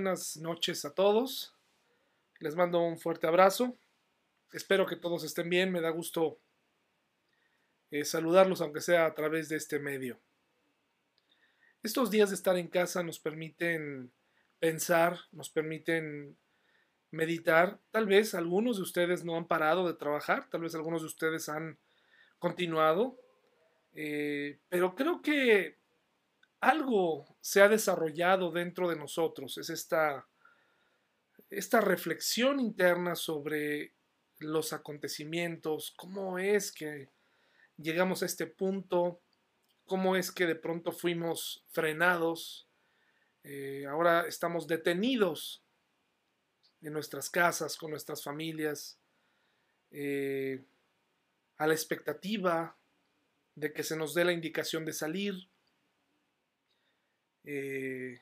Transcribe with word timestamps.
Buenas 0.00 0.38
noches 0.38 0.86
a 0.86 0.94
todos. 0.94 1.54
Les 2.38 2.56
mando 2.56 2.80
un 2.80 2.98
fuerte 2.98 3.26
abrazo. 3.26 3.76
Espero 4.50 4.86
que 4.86 4.96
todos 4.96 5.24
estén 5.24 5.50
bien. 5.50 5.70
Me 5.70 5.82
da 5.82 5.90
gusto 5.90 6.38
eh, 7.90 8.06
saludarlos, 8.06 8.62
aunque 8.62 8.80
sea 8.80 9.04
a 9.04 9.14
través 9.14 9.50
de 9.50 9.56
este 9.56 9.78
medio. 9.78 10.18
Estos 11.82 12.10
días 12.10 12.30
de 12.30 12.36
estar 12.36 12.56
en 12.56 12.68
casa 12.68 13.02
nos 13.02 13.18
permiten 13.18 14.10
pensar, 14.58 15.18
nos 15.32 15.50
permiten 15.50 16.34
meditar. 17.10 17.78
Tal 17.90 18.06
vez 18.06 18.34
algunos 18.34 18.78
de 18.78 18.84
ustedes 18.84 19.22
no 19.22 19.36
han 19.36 19.48
parado 19.48 19.86
de 19.86 19.92
trabajar, 19.92 20.48
tal 20.48 20.62
vez 20.62 20.74
algunos 20.74 21.02
de 21.02 21.08
ustedes 21.08 21.50
han 21.50 21.76
continuado, 22.38 23.20
eh, 23.92 24.60
pero 24.70 24.94
creo 24.94 25.20
que 25.20 25.76
algo 26.60 27.36
se 27.40 27.62
ha 27.62 27.68
desarrollado 27.68 28.50
dentro 28.50 28.88
de 28.88 28.96
nosotros, 28.96 29.56
es 29.58 29.70
esta, 29.70 30.26
esta 31.48 31.80
reflexión 31.80 32.60
interna 32.60 33.14
sobre 33.14 33.94
los 34.38 34.72
acontecimientos, 34.72 35.92
cómo 35.96 36.38
es 36.38 36.72
que 36.72 37.08
llegamos 37.76 38.22
a 38.22 38.26
este 38.26 38.46
punto, 38.46 39.20
cómo 39.86 40.16
es 40.16 40.30
que 40.30 40.46
de 40.46 40.54
pronto 40.54 40.92
fuimos 40.92 41.64
frenados, 41.70 42.68
eh, 43.42 43.86
ahora 43.86 44.26
estamos 44.26 44.66
detenidos 44.66 45.62
en 46.82 46.92
nuestras 46.92 47.28
casas, 47.28 47.76
con 47.76 47.90
nuestras 47.90 48.22
familias, 48.22 48.98
eh, 49.90 50.62
a 51.56 51.66
la 51.66 51.74
expectativa 51.74 52.76
de 53.54 53.72
que 53.72 53.82
se 53.82 53.96
nos 53.96 54.14
dé 54.14 54.24
la 54.24 54.32
indicación 54.32 54.84
de 54.84 54.92
salir, 54.92 55.49
eh, 57.44 58.20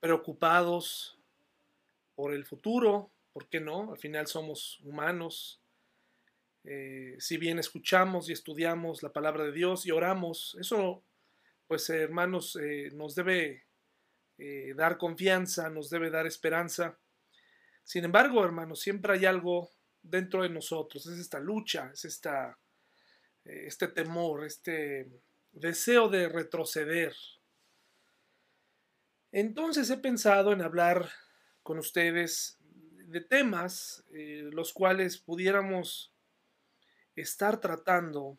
preocupados 0.00 1.18
por 2.14 2.32
el 2.32 2.44
futuro, 2.44 3.10
¿por 3.32 3.48
qué 3.48 3.60
no? 3.60 3.92
Al 3.92 3.98
final 3.98 4.26
somos 4.26 4.80
humanos. 4.80 5.60
Eh, 6.64 7.16
si 7.18 7.36
bien 7.36 7.58
escuchamos 7.58 8.28
y 8.28 8.32
estudiamos 8.32 9.02
la 9.02 9.12
palabra 9.12 9.44
de 9.44 9.52
Dios 9.52 9.86
y 9.86 9.90
oramos, 9.90 10.56
eso, 10.60 11.02
pues 11.66 11.88
hermanos, 11.90 12.56
eh, 12.56 12.90
nos 12.92 13.14
debe 13.14 13.64
dar 14.74 14.98
confianza, 14.98 15.70
nos 15.70 15.88
debe 15.88 16.10
dar 16.10 16.26
esperanza. 16.26 16.98
Sin 17.82 18.04
embargo, 18.04 18.44
hermanos, 18.44 18.80
siempre 18.80 19.14
hay 19.14 19.24
algo 19.24 19.70
dentro 20.02 20.42
de 20.42 20.50
nosotros, 20.50 21.06
es 21.06 21.18
esta 21.18 21.40
lucha, 21.40 21.90
es 21.90 22.04
esta, 22.04 22.58
este 23.44 23.88
temor, 23.88 24.44
este 24.44 25.10
deseo 25.52 26.10
de 26.10 26.28
retroceder, 26.28 27.14
entonces 29.38 29.90
he 29.90 29.98
pensado 29.98 30.50
en 30.54 30.62
hablar 30.62 31.10
con 31.62 31.78
ustedes 31.78 32.56
de 32.62 33.20
temas 33.20 34.02
eh, 34.10 34.48
los 34.50 34.72
cuales 34.72 35.18
pudiéramos 35.18 36.14
estar 37.14 37.60
tratando 37.60 38.38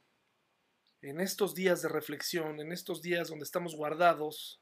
en 1.04 1.20
estos 1.20 1.54
días 1.54 1.84
de 1.84 1.90
reflexión, 1.90 2.60
en 2.60 2.72
estos 2.72 3.04
días 3.04 3.28
donde 3.28 3.44
estamos 3.44 3.76
guardados, 3.76 4.60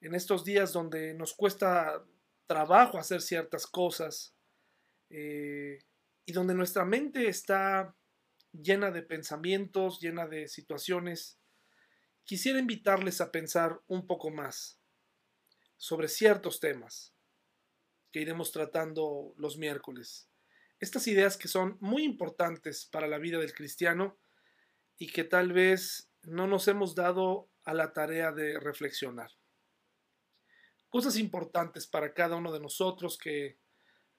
en 0.00 0.14
estos 0.14 0.44
días 0.44 0.72
donde 0.72 1.12
nos 1.14 1.34
cuesta 1.34 2.04
trabajo 2.46 2.96
hacer 2.96 3.20
ciertas 3.20 3.66
cosas 3.66 4.32
eh, 5.10 5.80
y 6.24 6.32
donde 6.32 6.54
nuestra 6.54 6.84
mente 6.84 7.26
está 7.26 7.96
llena 8.52 8.92
de 8.92 9.02
pensamientos, 9.02 9.98
llena 10.00 10.28
de 10.28 10.46
situaciones, 10.46 11.40
quisiera 12.22 12.60
invitarles 12.60 13.20
a 13.20 13.32
pensar 13.32 13.80
un 13.88 14.06
poco 14.06 14.30
más 14.30 14.78
sobre 15.76 16.08
ciertos 16.08 16.60
temas 16.60 17.14
que 18.12 18.20
iremos 18.20 18.52
tratando 18.52 19.34
los 19.36 19.58
miércoles. 19.58 20.28
Estas 20.80 21.06
ideas 21.06 21.36
que 21.36 21.48
son 21.48 21.76
muy 21.80 22.04
importantes 22.04 22.86
para 22.86 23.06
la 23.06 23.18
vida 23.18 23.38
del 23.38 23.54
cristiano 23.54 24.18
y 24.98 25.08
que 25.08 25.24
tal 25.24 25.52
vez 25.52 26.10
no 26.22 26.46
nos 26.46 26.68
hemos 26.68 26.94
dado 26.94 27.50
a 27.64 27.74
la 27.74 27.92
tarea 27.92 28.32
de 28.32 28.58
reflexionar. 28.58 29.30
Cosas 30.88 31.16
importantes 31.16 31.86
para 31.86 32.14
cada 32.14 32.36
uno 32.36 32.52
de 32.52 32.60
nosotros 32.60 33.18
que 33.18 33.58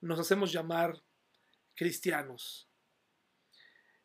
nos 0.01 0.19
hacemos 0.19 0.51
llamar 0.51 1.01
cristianos. 1.75 2.69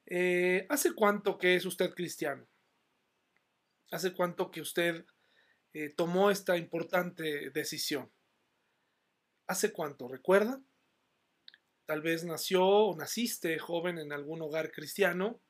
Eh, 0.06 0.66
¿Hace 0.68 0.94
cuánto 0.94 1.38
que 1.38 1.54
es 1.54 1.64
usted 1.64 1.94
cristiano? 1.94 2.46
¿Hace 3.90 4.14
cuánto 4.14 4.50
que 4.50 4.60
usted 4.60 5.04
eh, 5.74 5.90
tomó 5.90 6.30
esta 6.30 6.56
importante 6.56 7.50
decisión. 7.50 8.10
¿Hace 9.46 9.72
cuánto? 9.72 10.08
¿Recuerda? 10.08 10.62
Tal 11.86 12.02
vez 12.02 12.24
nació 12.24 12.64
o 12.64 12.96
naciste 12.96 13.58
joven 13.58 13.98
en 13.98 14.12
algún 14.12 14.42
hogar 14.42 14.70
cristiano. 14.70 15.40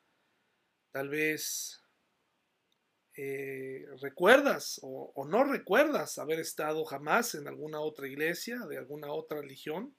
Tal 0.91 1.09
vez 1.09 1.81
eh, 3.15 3.85
recuerdas 4.01 4.79
o, 4.81 5.11
o, 5.15 5.25
no 5.25 5.43
recuerdas 5.43 6.17
haber 6.17 6.39
estado 6.39 6.83
jamás 6.85 7.35
en 7.35 7.47
alguna 7.47 7.79
otra 7.79 8.07
iglesia, 8.07 8.59
de 8.67 8.77
alguna 8.77 9.11
otra 9.11 9.41
religión. 9.41 9.95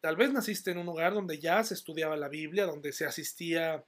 Tal 0.00 0.16
vez 0.16 0.32
naciste 0.32 0.70
en 0.70 0.78
un 0.78 0.88
hogar 0.88 1.14
donde 1.14 1.38
ya 1.38 1.64
se 1.64 1.74
estudiaba 1.74 2.16
la 2.16 2.28
Biblia, 2.28 2.66
donde 2.66 2.92
se 2.92 3.06
asistía 3.06 3.84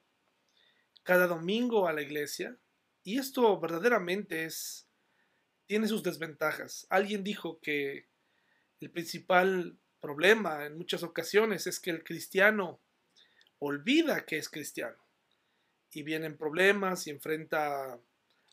cada 1.02 1.26
domingo 1.26 1.86
a 1.86 1.92
la 1.92 2.02
iglesia, 2.02 2.56
y 3.04 3.18
esto 3.18 3.58
verdaderamente 3.58 4.44
es, 4.44 4.86
tiene 5.66 5.88
sus 5.88 6.02
desventajas. 6.02 6.86
Alguien 6.90 7.24
dijo 7.24 7.60
que 7.60 8.06
el 8.80 8.90
principal 8.90 9.76
problema 10.00 10.66
en 10.66 10.76
muchas 10.76 11.02
ocasiones 11.02 11.66
es 11.66 11.80
que 11.80 11.90
el 11.90 12.04
cristiano 12.04 12.80
olvida 13.58 14.26
que 14.26 14.38
es 14.38 14.48
cristiano 14.48 14.98
y 15.92 16.02
vienen 16.02 16.36
problemas 16.36 17.06
y 17.06 17.10
enfrenta 17.10 17.98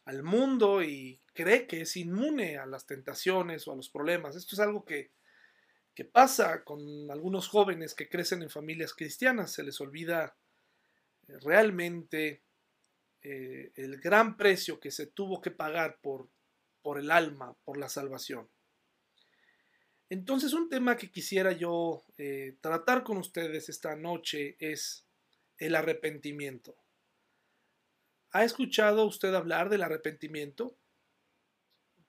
al 0.06 0.24
mundo 0.24 0.84
y 0.84 1.20
cree 1.34 1.68
que 1.68 1.82
es 1.82 1.96
inmune 1.96 2.58
a 2.58 2.66
las 2.66 2.86
tentaciones 2.86 3.68
o 3.68 3.72
a 3.72 3.76
los 3.76 3.90
problemas. 3.90 4.36
Esto 4.36 4.56
es 4.56 4.60
algo 4.60 4.86
que, 4.86 5.12
que 5.96 6.06
pasa 6.06 6.64
con 6.64 7.10
algunos 7.12 7.48
jóvenes 7.48 7.94
que 7.94 8.10
crecen 8.10 8.42
en 8.42 8.50
familias 8.50 8.94
cristianas. 8.94 9.52
Se 9.52 9.64
les 9.64 9.80
olvida 9.82 10.36
realmente 11.28 12.44
eh, 13.22 13.72
el 13.76 14.00
gran 14.00 14.38
precio 14.38 14.80
que 14.80 14.92
se 14.92 15.08
tuvo 15.08 15.42
que 15.42 15.52
pagar 15.52 16.00
por, 16.02 16.30
por 16.82 17.00
el 17.00 17.12
alma, 17.12 17.56
por 17.64 17.78
la 17.78 17.90
salvación. 17.90 18.50
Entonces 20.10 20.54
un 20.54 20.70
tema 20.70 20.98
que 20.98 21.12
quisiera 21.12 21.52
yo 21.52 22.04
eh, 22.18 22.58
tratar 22.62 23.04
con 23.04 23.18
ustedes 23.18 23.70
esta 23.70 23.96
noche 23.96 24.56
es 24.60 25.06
el 25.58 25.76
arrepentimiento. 25.76 26.76
¿Ha 28.32 28.44
escuchado 28.44 29.06
usted 29.06 29.34
hablar 29.36 29.70
del 29.70 29.84
arrepentimiento? 29.84 30.78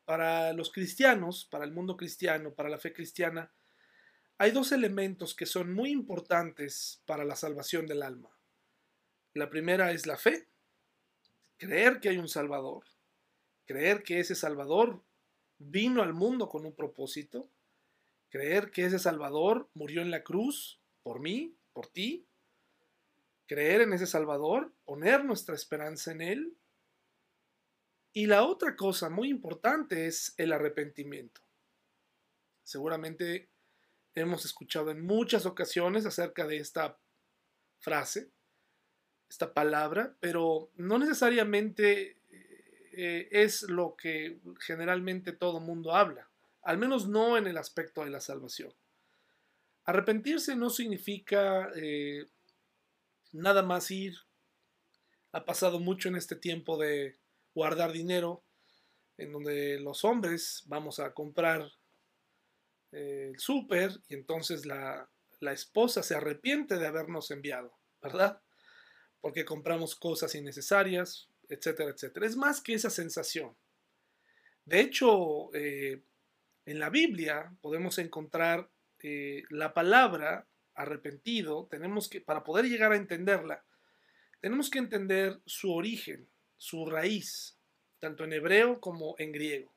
Para 0.04 0.52
los 0.52 0.70
cristianos, 0.70 1.44
para 1.44 1.64
el 1.64 1.72
mundo 1.72 1.96
cristiano, 1.96 2.54
para 2.54 2.68
la 2.68 2.78
fe 2.78 2.92
cristiana, 2.92 3.52
hay 4.38 4.50
dos 4.52 4.72
elementos 4.72 5.34
que 5.34 5.44
son 5.46 5.74
muy 5.74 5.90
importantes 5.90 7.02
para 7.04 7.24
la 7.24 7.36
salvación 7.36 7.86
del 7.86 8.02
alma. 8.02 8.30
La 9.34 9.50
primera 9.50 9.92
es 9.92 10.06
la 10.06 10.16
fe 10.16 10.49
creer 11.60 12.00
que 12.00 12.08
hay 12.08 12.16
un 12.16 12.26
Salvador, 12.26 12.84
creer 13.66 14.02
que 14.02 14.18
ese 14.18 14.34
Salvador 14.34 15.04
vino 15.58 16.02
al 16.02 16.14
mundo 16.14 16.48
con 16.48 16.64
un 16.64 16.74
propósito, 16.74 17.50
creer 18.30 18.70
que 18.70 18.86
ese 18.86 18.98
Salvador 18.98 19.68
murió 19.74 20.00
en 20.00 20.10
la 20.10 20.24
cruz 20.24 20.80
por 21.02 21.20
mí, 21.20 21.54
por 21.74 21.86
ti, 21.86 22.26
creer 23.46 23.82
en 23.82 23.92
ese 23.92 24.06
Salvador, 24.06 24.72
poner 24.86 25.22
nuestra 25.22 25.54
esperanza 25.54 26.12
en 26.12 26.22
Él. 26.22 26.56
Y 28.14 28.24
la 28.24 28.44
otra 28.44 28.74
cosa 28.74 29.10
muy 29.10 29.28
importante 29.28 30.06
es 30.06 30.32
el 30.38 30.52
arrepentimiento. 30.52 31.42
Seguramente 32.64 33.50
hemos 34.14 34.46
escuchado 34.46 34.90
en 34.90 35.04
muchas 35.04 35.44
ocasiones 35.44 36.06
acerca 36.06 36.46
de 36.46 36.56
esta 36.56 36.98
frase, 37.80 38.30
esta 39.30 39.54
palabra, 39.54 40.16
pero 40.20 40.70
no 40.74 40.98
necesariamente 40.98 42.18
eh, 42.92 43.28
es 43.30 43.62
lo 43.62 43.94
que 43.96 44.40
generalmente 44.58 45.32
todo 45.32 45.60
mundo 45.60 45.94
habla, 45.94 46.28
al 46.62 46.76
menos 46.76 47.08
no 47.08 47.38
en 47.38 47.46
el 47.46 47.56
aspecto 47.56 48.04
de 48.04 48.10
la 48.10 48.20
salvación. 48.20 48.74
Arrepentirse 49.84 50.56
no 50.56 50.68
significa 50.68 51.70
eh, 51.76 52.26
nada 53.32 53.62
más 53.62 53.90
ir. 53.92 54.16
Ha 55.32 55.44
pasado 55.44 55.78
mucho 55.78 56.08
en 56.08 56.16
este 56.16 56.34
tiempo 56.34 56.76
de 56.76 57.16
guardar 57.54 57.92
dinero, 57.92 58.42
en 59.16 59.32
donde 59.32 59.78
los 59.78 60.04
hombres 60.04 60.64
vamos 60.66 60.98
a 60.98 61.14
comprar 61.14 61.70
eh, 62.90 63.30
el 63.32 63.38
súper 63.38 63.92
y 64.08 64.14
entonces 64.14 64.66
la, 64.66 65.08
la 65.38 65.52
esposa 65.52 66.02
se 66.02 66.16
arrepiente 66.16 66.78
de 66.78 66.86
habernos 66.88 67.30
enviado, 67.30 67.78
¿verdad? 68.02 68.42
Porque 69.20 69.44
compramos 69.44 69.94
cosas 69.94 70.34
innecesarias, 70.34 71.28
etcétera, 71.48 71.90
etcétera. 71.90 72.26
Es 72.26 72.36
más 72.36 72.60
que 72.60 72.74
esa 72.74 72.90
sensación. 72.90 73.54
De 74.64 74.80
hecho, 74.80 75.52
eh, 75.54 76.02
En 76.66 76.78
la 76.78 76.90
Biblia 76.90 77.52
podemos 77.62 77.98
encontrar 77.98 78.70
eh, 79.02 79.42
la 79.50 79.72
palabra 79.72 80.46
arrepentido, 80.74 81.66
tenemos 81.70 82.08
que, 82.08 82.20
para 82.20 82.44
poder 82.44 82.66
llegar 82.66 82.92
a 82.92 82.96
entenderla, 82.96 83.64
tenemos 84.40 84.70
que 84.70 84.78
entender 84.78 85.40
su 85.46 85.72
origen, 85.72 86.28
su 86.56 86.86
raíz, 86.86 87.56
tanto 87.98 88.24
en 88.24 88.32
hebreo 88.32 88.80
como 88.80 89.14
en 89.18 89.32
griego. 89.32 89.72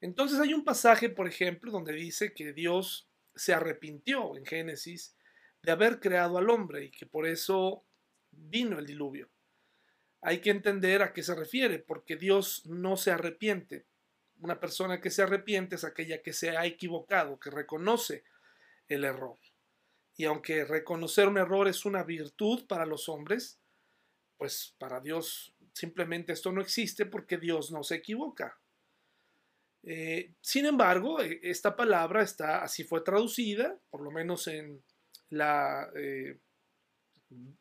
Entonces 0.00 0.40
hay 0.40 0.52
un 0.52 0.64
pasaje, 0.64 1.08
por 1.08 1.28
ejemplo, 1.28 1.70
donde 1.70 1.92
dice 1.92 2.34
que 2.34 2.52
Dios 2.52 3.08
se 3.34 3.54
arrepintió 3.54 4.36
en 4.36 4.44
Génesis 4.44 5.14
de 5.62 5.72
haber 5.72 6.00
creado 6.00 6.38
al 6.38 6.50
hombre 6.50 6.86
y 6.86 6.90
que 6.90 7.06
por 7.06 7.26
eso 7.26 7.84
vino 8.36 8.78
el 8.78 8.86
diluvio. 8.86 9.30
Hay 10.20 10.40
que 10.40 10.50
entender 10.50 11.02
a 11.02 11.12
qué 11.12 11.22
se 11.22 11.34
refiere, 11.34 11.78
porque 11.78 12.16
Dios 12.16 12.64
no 12.66 12.96
se 12.96 13.10
arrepiente. 13.10 13.86
Una 14.40 14.58
persona 14.58 15.00
que 15.00 15.10
se 15.10 15.22
arrepiente 15.22 15.76
es 15.76 15.84
aquella 15.84 16.22
que 16.22 16.32
se 16.32 16.56
ha 16.56 16.64
equivocado, 16.66 17.38
que 17.38 17.50
reconoce 17.50 18.24
el 18.88 19.04
error. 19.04 19.38
Y 20.16 20.24
aunque 20.24 20.64
reconocer 20.64 21.28
un 21.28 21.38
error 21.38 21.68
es 21.68 21.84
una 21.84 22.04
virtud 22.04 22.66
para 22.66 22.86
los 22.86 23.08
hombres, 23.08 23.60
pues 24.36 24.74
para 24.78 25.00
Dios 25.00 25.54
simplemente 25.72 26.32
esto 26.32 26.52
no 26.52 26.60
existe 26.60 27.04
porque 27.04 27.36
Dios 27.36 27.70
no 27.72 27.82
se 27.82 27.96
equivoca. 27.96 28.58
Eh, 29.82 30.32
sin 30.40 30.66
embargo, 30.66 31.20
e, 31.20 31.40
esta 31.42 31.76
palabra 31.76 32.22
está 32.22 32.62
así 32.62 32.84
fue 32.84 33.02
traducida, 33.02 33.78
por 33.90 34.02
lo 34.02 34.10
menos 34.10 34.46
en 34.46 34.82
la 35.30 35.90
eh, 35.96 36.38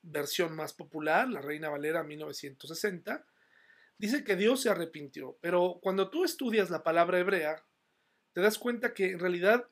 versión 0.02 0.56
más 0.56 0.74
popular, 0.74 1.30
la 1.30 1.42
Reina 1.42 1.70
Valera 1.70 2.04
1960, 2.04 3.26
dice 3.98 4.24
que 4.24 4.36
Dios 4.36 4.62
se 4.62 4.70
arrepintió. 4.70 5.38
Pero 5.42 5.80
cuando 5.82 6.10
tú 6.10 6.24
estudias 6.24 6.70
la 6.70 6.84
palabra 6.84 7.20
hebrea, 7.20 7.64
te 8.34 8.42
das 8.42 8.58
cuenta 8.58 8.94
que 8.94 9.12
en 9.12 9.20
realidad 9.20 9.68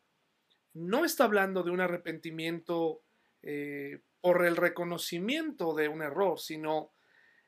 no 0.73 1.03
está 1.03 1.25
hablando 1.25 1.63
de 1.63 1.71
un 1.71 1.81
arrepentimiento 1.81 3.03
eh, 3.41 4.01
por 4.21 4.45
el 4.45 4.55
reconocimiento 4.55 5.73
de 5.73 5.89
un 5.89 6.01
error, 6.01 6.39
sino 6.39 6.93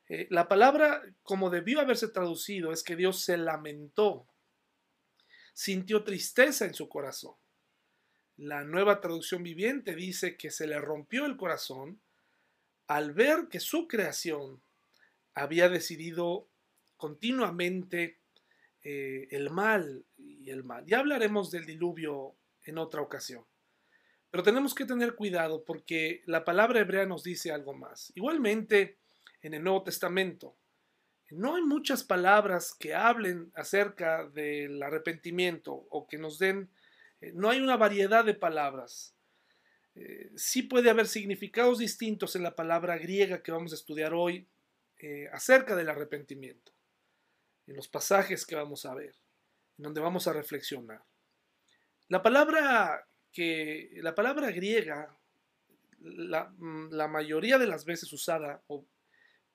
eh, 0.08 0.26
la 0.30 0.48
palabra 0.48 1.02
como 1.22 1.50
debió 1.50 1.80
haberse 1.80 2.08
traducido 2.08 2.72
es 2.72 2.82
que 2.82 2.96
Dios 2.96 3.20
se 3.22 3.36
lamentó, 3.36 4.26
sintió 5.54 6.04
tristeza 6.04 6.66
en 6.66 6.74
su 6.74 6.88
corazón. 6.88 7.36
La 8.36 8.64
nueva 8.64 9.00
traducción 9.00 9.42
viviente 9.44 9.94
dice 9.94 10.36
que 10.36 10.50
se 10.50 10.66
le 10.66 10.80
rompió 10.80 11.24
el 11.24 11.36
corazón 11.36 12.00
al 12.86 13.12
ver 13.12 13.48
que 13.48 13.60
su 13.60 13.88
creación 13.88 14.62
había 15.34 15.68
decidido 15.68 16.48
continuamente 16.96 18.18
eh, 18.82 19.28
el 19.30 19.50
mal 19.50 20.04
y 20.16 20.50
el 20.50 20.64
mal. 20.64 20.84
Ya 20.86 21.00
hablaremos 21.00 21.50
del 21.50 21.66
diluvio 21.66 22.36
en 22.64 22.78
otra 22.78 23.00
ocasión. 23.00 23.44
Pero 24.30 24.42
tenemos 24.42 24.74
que 24.74 24.84
tener 24.84 25.14
cuidado 25.14 25.64
porque 25.64 26.22
la 26.26 26.44
palabra 26.44 26.80
hebrea 26.80 27.06
nos 27.06 27.22
dice 27.22 27.52
algo 27.52 27.72
más. 27.72 28.12
Igualmente, 28.14 28.98
en 29.42 29.54
el 29.54 29.62
Nuevo 29.62 29.84
Testamento, 29.84 30.56
no 31.30 31.54
hay 31.56 31.62
muchas 31.62 32.04
palabras 32.04 32.74
que 32.74 32.94
hablen 32.94 33.52
acerca 33.54 34.26
del 34.28 34.82
arrepentimiento 34.82 35.86
o 35.90 36.06
que 36.06 36.18
nos 36.18 36.38
den, 36.38 36.70
eh, 37.20 37.32
no 37.34 37.50
hay 37.50 37.60
una 37.60 37.76
variedad 37.76 38.24
de 38.24 38.34
palabras. 38.34 39.14
Eh, 39.96 40.32
sí 40.36 40.62
puede 40.62 40.90
haber 40.90 41.06
significados 41.06 41.78
distintos 41.78 42.34
en 42.34 42.42
la 42.42 42.56
palabra 42.56 42.98
griega 42.98 43.42
que 43.42 43.52
vamos 43.52 43.72
a 43.72 43.76
estudiar 43.76 44.12
hoy 44.12 44.46
eh, 44.98 45.28
acerca 45.32 45.76
del 45.76 45.88
arrepentimiento, 45.88 46.72
en 47.66 47.76
los 47.76 47.88
pasajes 47.88 48.44
que 48.44 48.56
vamos 48.56 48.84
a 48.86 48.94
ver, 48.94 49.14
en 49.78 49.84
donde 49.84 50.00
vamos 50.00 50.26
a 50.26 50.32
reflexionar. 50.32 51.02
La 52.08 52.22
palabra 52.22 53.06
que 53.32 53.90
la 53.96 54.14
palabra 54.14 54.50
griega, 54.50 55.16
la, 56.00 56.52
mm, 56.56 56.90
la 56.90 57.08
mayoría 57.08 57.58
de 57.58 57.66
las 57.66 57.84
veces 57.84 58.12
usada, 58.12 58.62
o 58.66 58.86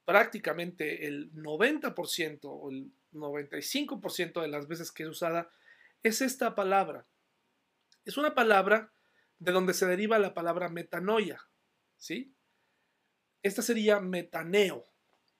prácticamente 0.05 1.05
el 1.05 1.31
90% 1.33 2.51
o 2.51 2.69
el 2.71 2.91
95% 3.11 4.41
de 4.41 4.47
las 4.47 4.67
veces 4.67 4.91
que 4.91 5.03
es 5.03 5.09
usada, 5.09 5.51
es 6.01 6.21
esta 6.21 6.55
palabra. 6.55 7.05
Es 8.05 8.17
una 8.17 8.33
palabra 8.33 8.91
de 9.39 9.51
donde 9.51 9.73
se 9.73 9.85
deriva 9.85 10.19
la 10.19 10.33
palabra 10.33 10.69
metanoia, 10.69 11.41
¿sí? 11.97 12.33
Esta 13.41 13.61
sería 13.61 13.99
metaneo, 13.99 14.85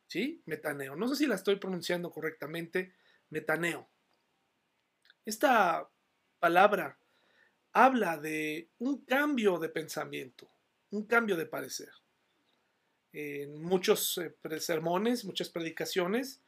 ¿sí? 0.08 0.42
Metaneo. 0.46 0.96
No 0.96 1.08
sé 1.08 1.16
si 1.16 1.28
la 1.28 1.36
estoy 1.36 1.58
pronunciando 1.58 2.10
correctamente, 2.12 2.96
metaneo. 3.30 3.90
Esta 5.26 5.90
palabra 6.40 6.98
habla 7.74 8.18
de 8.18 8.70
un 8.80 9.04
cambio 9.06 9.60
de 9.60 9.70
pensamiento, 9.70 10.50
un 10.92 11.06
cambio 11.06 11.36
de 11.36 11.46
parecer. 11.46 11.92
En 13.12 13.62
muchos 13.62 14.18
eh, 14.18 14.60
sermones, 14.60 15.26
muchas 15.26 15.50
predicaciones, 15.50 16.42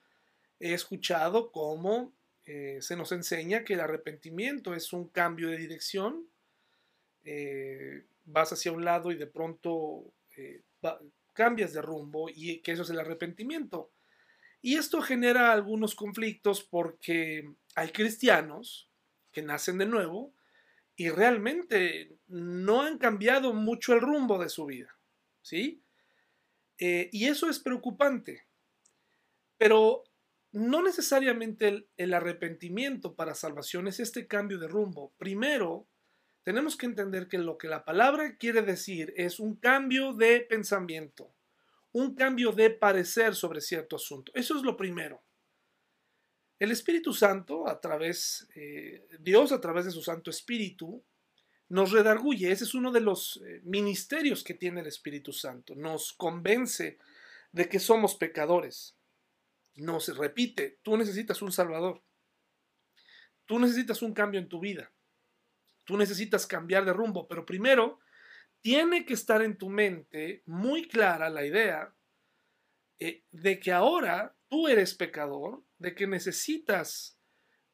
he 0.59 0.73
escuchado 0.73 1.51
cómo 1.51 2.13
eh, 2.45 2.79
se 2.81 2.95
nos 2.95 3.11
enseña 3.11 3.63
que 3.63 3.73
el 3.73 3.81
arrepentimiento 3.81 4.73
es 4.73 4.93
un 4.93 5.07
cambio 5.09 5.49
de 5.49 5.57
dirección. 5.57 6.27
Eh, 7.23 8.03
vas 8.25 8.53
hacia 8.53 8.71
un 8.71 8.85
lado 8.85 9.11
y 9.11 9.15
de 9.15 9.27
pronto 9.27 10.13
cambias 11.33 11.73
de 11.73 11.81
rumbo 11.81 12.29
y 12.29 12.59
que 12.59 12.71
eso 12.71 12.83
es 12.83 12.89
el 12.89 12.99
arrepentimiento. 12.99 13.91
Y 14.61 14.75
esto 14.75 15.01
genera 15.01 15.51
algunos 15.51 15.95
conflictos 15.95 16.63
porque 16.63 17.53
hay 17.75 17.89
cristianos 17.89 18.89
que 19.31 19.41
nacen 19.41 19.77
de 19.77 19.85
nuevo 19.85 20.33
y 20.95 21.09
realmente 21.09 22.17
no 22.27 22.81
han 22.83 22.97
cambiado 22.97 23.53
mucho 23.53 23.93
el 23.93 24.01
rumbo 24.01 24.37
de 24.37 24.49
su 24.49 24.65
vida, 24.65 24.95
¿sí? 25.41 25.81
Eh, 26.77 27.09
y 27.11 27.25
eso 27.25 27.49
es 27.49 27.59
preocupante. 27.59 28.45
Pero 29.57 30.03
no 30.51 30.83
necesariamente 30.83 31.87
el, 31.95 32.13
arrepentimiento 32.13 33.15
para 33.15 33.35
salvación 33.35 33.87
es 33.87 33.99
este 33.99 34.27
cambio 34.27 34.59
de 34.59 34.67
rumbo. 34.67 35.13
Primero, 35.17 35.87
tenemos 36.43 36.75
que 36.75 36.87
entender 36.87 37.27
que 37.27 37.37
lo 37.37 37.57
que 37.57 37.67
la 37.67 37.85
palabra 37.85 38.37
quiere 38.37 38.61
decir 38.61 39.13
es 39.15 39.39
un 39.39 39.55
cambio 39.55 40.13
de 40.13 40.41
pensamiento, 40.41 41.33
un 41.91 42.15
cambio 42.15 42.51
de 42.51 42.71
parecer 42.71 43.35
sobre 43.35 43.61
cierto 43.61 43.97
asunto. 43.97 44.31
Eso 44.35 44.57
es 44.57 44.63
lo 44.63 44.75
primero. 44.75 45.21
El 46.57 46.71
Espíritu 46.71 47.13
Santo, 47.13 47.67
a 47.67 47.79
través, 47.81 48.47
eh, 48.55 49.07
Dios 49.19 49.51
a 49.51 49.59
través 49.59 49.85
de 49.85 49.91
su 49.91 50.01
Santo 50.01 50.29
Espíritu, 50.29 51.03
nos 51.69 51.91
redarguye. 51.91 52.51
Ese 52.51 52.65
es 52.65 52.73
uno 52.75 52.91
de 52.91 53.01
los 53.01 53.41
eh, 53.45 53.61
ministerios 53.63 54.43
que 54.43 54.53
tiene 54.53 54.81
el 54.81 54.87
Espíritu 54.87 55.33
Santo. 55.33 55.73
Nos 55.75 56.13
convence 56.13 56.99
de 57.51 57.69
que 57.69 57.79
somos 57.79 58.15
pecadores. 58.15 58.95
Nos 59.75 60.15
repite, 60.17 60.79
tú 60.83 60.97
necesitas 60.97 61.41
un 61.41 61.51
Salvador. 61.51 62.03
Tú 63.45 63.57
necesitas 63.57 64.01
un 64.01 64.13
cambio 64.13 64.39
en 64.39 64.49
tu 64.49 64.59
vida. 64.59 64.91
Tú 65.83 65.97
necesitas 65.97 66.47
cambiar 66.47 66.85
de 66.85 66.93
rumbo, 66.93 67.27
pero 67.27 67.45
primero 67.45 67.99
tiene 68.61 69.05
que 69.05 69.13
estar 69.13 69.41
en 69.41 69.57
tu 69.57 69.69
mente 69.69 70.43
muy 70.45 70.87
clara 70.87 71.29
la 71.29 71.45
idea 71.45 71.93
eh, 72.99 73.23
de 73.31 73.59
que 73.59 73.71
ahora 73.71 74.35
tú 74.47 74.67
eres 74.67 74.93
pecador, 74.93 75.63
de 75.79 75.95
que 75.95 76.05
necesitas 76.05 77.17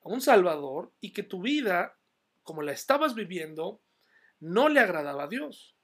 a 0.02 0.10
un 0.10 0.22
Salvador 0.22 0.94
y 1.02 1.12
que 1.12 1.24
tu 1.24 1.42
vida, 1.42 1.98
como 2.44 2.62
la 2.62 2.72
estabas 2.72 3.14
viviendo, 3.14 3.82
no 4.40 4.70
le 4.70 4.80
agradaba 4.80 5.24
a 5.24 5.28
Dios. 5.28 5.76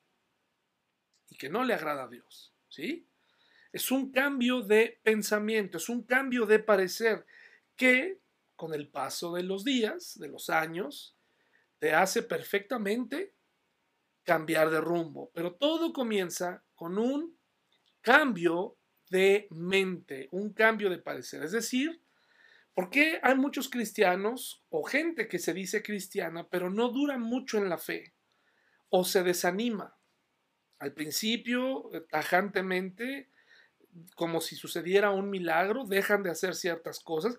Y 1.29 1.35
que 1.35 1.49
no 1.49 1.63
le 1.63 1.73
agrada 1.73 2.03
a 2.03 2.07
Dios. 2.07 2.53
¿Sí? 2.69 3.07
Es 3.73 3.91
un 3.91 4.11
cambio 4.11 4.61
de 4.61 4.99
pensamiento, 5.03 5.77
es 5.77 5.89
un 5.89 6.03
cambio 6.03 6.45
de 6.45 6.59
parecer 6.59 7.25
que 7.75 8.19
con 8.55 8.73
el 8.73 8.87
paso 8.87 9.33
de 9.33 9.43
los 9.43 9.63
días, 9.63 10.17
de 10.19 10.27
los 10.29 10.49
años, 10.49 11.17
te 11.83 11.93
hace 11.93 12.23
perfectamente 12.23 13.35
cambiar 14.23 14.69
de 14.69 14.79
rumbo. 14.79 15.31
Pero 15.33 15.55
todo 15.55 15.91
comienza 15.91 16.63
con 16.75 16.97
un 16.97 17.37
cambio 17.99 18.77
de 19.09 19.49
mente, 19.51 20.29
un 20.31 20.53
cambio 20.53 20.89
de 20.89 20.99
parecer. 20.99 21.43
Es 21.43 21.51
decir, 21.51 22.01
¿por 22.73 22.89
qué 22.89 23.19
hay 23.21 23.35
muchos 23.35 23.67
cristianos 23.67 24.63
o 24.69 24.83
gente 24.83 25.27
que 25.27 25.39
se 25.39 25.53
dice 25.53 25.83
cristiana, 25.83 26.47
pero 26.49 26.69
no 26.69 26.87
dura 26.87 27.17
mucho 27.17 27.57
en 27.57 27.67
la 27.67 27.77
fe 27.77 28.13
o 28.87 29.03
se 29.03 29.21
desanima? 29.21 29.97
Al 30.79 30.93
principio, 30.93 31.89
tajantemente, 32.09 33.29
como 34.15 34.39
si 34.39 34.55
sucediera 34.55 35.11
un 35.11 35.29
milagro, 35.29 35.83
dejan 35.83 36.23
de 36.23 36.29
hacer 36.29 36.55
ciertas 36.55 37.01
cosas. 37.01 37.37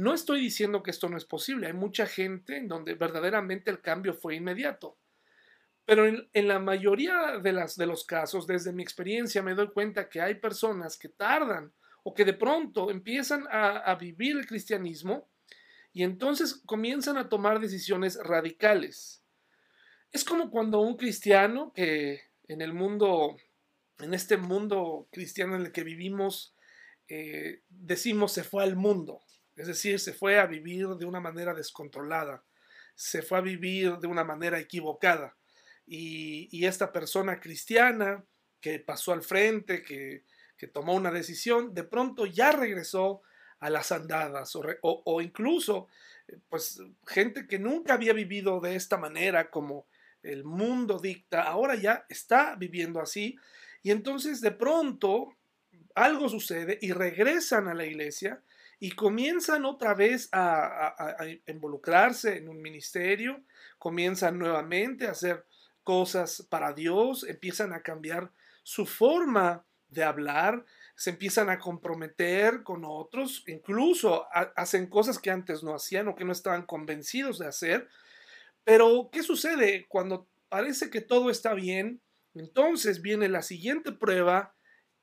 No 0.00 0.14
estoy 0.14 0.40
diciendo 0.40 0.82
que 0.82 0.92
esto 0.92 1.10
no 1.10 1.18
es 1.18 1.26
posible. 1.26 1.66
Hay 1.66 1.74
mucha 1.74 2.06
gente 2.06 2.56
en 2.56 2.68
donde 2.68 2.94
verdaderamente 2.94 3.70
el 3.70 3.82
cambio 3.82 4.14
fue 4.14 4.34
inmediato. 4.34 4.96
Pero 5.84 6.06
en, 6.06 6.48
la 6.48 6.58
mayoría 6.58 7.38
de, 7.38 7.86
los 7.86 8.04
casos, 8.04 8.46
desde 8.46 8.72
mi 8.72 8.82
experiencia, 8.82 9.42
me 9.42 9.54
doy 9.54 9.68
cuenta 9.68 10.08
que 10.08 10.22
hay 10.22 10.36
personas 10.36 10.96
que 10.96 11.10
tardan 11.10 11.74
o 12.02 12.14
que 12.14 12.24
de 12.24 12.32
pronto 12.32 12.90
empiezan 12.90 13.46
a, 13.50 13.94
vivir 13.96 14.38
el 14.38 14.46
cristianismo 14.46 15.28
y 15.92 16.02
entonces 16.02 16.62
comienzan 16.64 17.18
a 17.18 17.28
tomar 17.28 17.60
decisiones 17.60 18.18
radicales. 18.24 19.22
Es 20.12 20.24
como 20.24 20.50
cuando 20.50 20.80
un 20.80 20.96
cristiano 20.96 21.74
que 21.74 22.22
en 22.48 22.62
el 22.62 22.72
mundo, 22.72 23.36
en 23.98 24.14
este 24.14 24.38
mundo 24.38 25.08
cristiano 25.12 25.56
en 25.56 25.60
el 25.66 25.72
que 25.72 25.84
vivimos, 25.84 26.56
eh, 27.06 27.60
decimos 27.68 28.32
se 28.32 28.44
fue 28.44 28.62
al 28.62 28.76
mundo, 28.76 29.20
es 29.60 29.66
decir, 29.66 30.00
se 30.00 30.14
fue 30.14 30.38
a 30.38 30.46
vivir 30.46 30.88
de 30.88 31.04
una 31.04 31.20
manera 31.20 31.52
descontrolada, 31.52 32.42
se 32.94 33.20
fue 33.20 33.36
a 33.36 33.42
vivir 33.42 33.98
de 33.98 34.06
una 34.06 34.24
manera 34.24 34.58
equivocada. 34.58 35.36
Y, 35.86 36.64
esta 36.64 36.92
persona 36.92 37.40
cristiana 37.40 38.24
que 38.60 38.78
pasó 38.78 39.12
al 39.12 39.22
frente, 39.22 39.82
que, 39.82 40.24
tomó 40.72 40.94
una 40.94 41.10
decisión, 41.10 41.74
de 41.74 41.84
pronto 41.84 42.24
ya 42.24 42.52
regresó 42.52 43.22
a 43.58 43.68
las 43.68 43.92
andadas 43.92 44.56
o, 44.56 44.62
o, 44.82 45.20
incluso 45.20 45.88
pues 46.48 46.80
gente 47.06 47.46
que 47.46 47.58
nunca 47.58 47.94
había 47.94 48.12
vivido 48.12 48.60
de 48.60 48.76
esta 48.76 48.96
manera 48.96 49.50
como 49.50 49.86
el 50.22 50.44
mundo 50.44 50.98
dicta, 50.98 51.42
ahora 51.42 51.74
ya 51.74 52.04
está 52.08 52.56
viviendo 52.56 53.00
así 53.00 53.38
y 53.82 53.90
entonces 53.90 54.40
de 54.42 54.50
pronto 54.50 55.34
algo 55.94 56.28
sucede 56.28 56.78
y 56.80 56.92
regresan 56.92 57.68
a 57.68 57.74
la 57.74 57.86
iglesia 57.86 58.42
y 58.82 58.92
comienzan 58.92 59.66
otra 59.66 59.94
vez 59.94 60.30
a, 60.32 60.94
involucrarse 61.46 62.38
en 62.38 62.48
un 62.48 62.62
ministerio, 62.62 63.44
comienzan 63.78 64.38
nuevamente 64.38 65.06
a 65.06 65.10
hacer 65.10 65.44
cosas 65.84 66.46
para 66.48 66.72
Dios, 66.72 67.24
empiezan 67.24 67.74
a 67.74 67.82
cambiar 67.82 68.32
su 68.62 68.86
forma 68.86 69.66
de 69.88 70.02
hablar, 70.02 70.64
se 70.96 71.10
empiezan 71.10 71.50
a 71.50 71.58
comprometer 71.58 72.62
con 72.62 72.84
otros, 72.86 73.44
incluso 73.48 74.26
hacen 74.56 74.86
cosas 74.86 75.18
que 75.18 75.30
antes 75.30 75.62
no 75.62 75.74
hacían 75.74 76.08
o 76.08 76.14
que 76.14 76.24
no 76.24 76.32
estaban 76.32 76.64
convencidos 76.64 77.38
de 77.38 77.48
hacer. 77.48 77.86
Pero, 78.64 79.10
¿qué 79.12 79.22
sucede 79.22 79.86
cuando 79.88 80.26
parece 80.48 80.88
que 80.88 81.02
todo 81.02 81.28
está 81.28 81.52
bien? 81.52 82.00
Entonces 82.34 83.02
viene 83.02 83.28
la 83.28 83.42
siguiente 83.42 83.92
prueba 83.92 84.54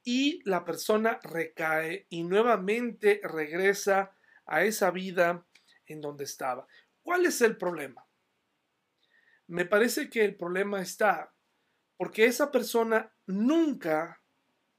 y 0.10 0.42
la 0.46 0.64
persona 0.64 1.20
recae 1.22 2.08
y 2.08 2.24
nuevamente 2.24 3.20
regresa 3.26 4.16
a 4.46 4.64
esa 4.64 4.90
vida 4.90 5.46
en 5.86 6.00
donde 6.00 6.24
estaba. 6.24 6.66
¿Cuál 7.04 7.26
es 7.26 7.42
el 7.42 7.58
problema? 7.58 8.08
Me 9.48 9.66
parece 9.66 10.10
que 10.10 10.24
el 10.24 10.38
problema 10.38 10.82
está 10.82 11.34
porque 11.98 12.24
esa 12.24 12.54
persona 12.54 13.14
nunca, 13.26 14.22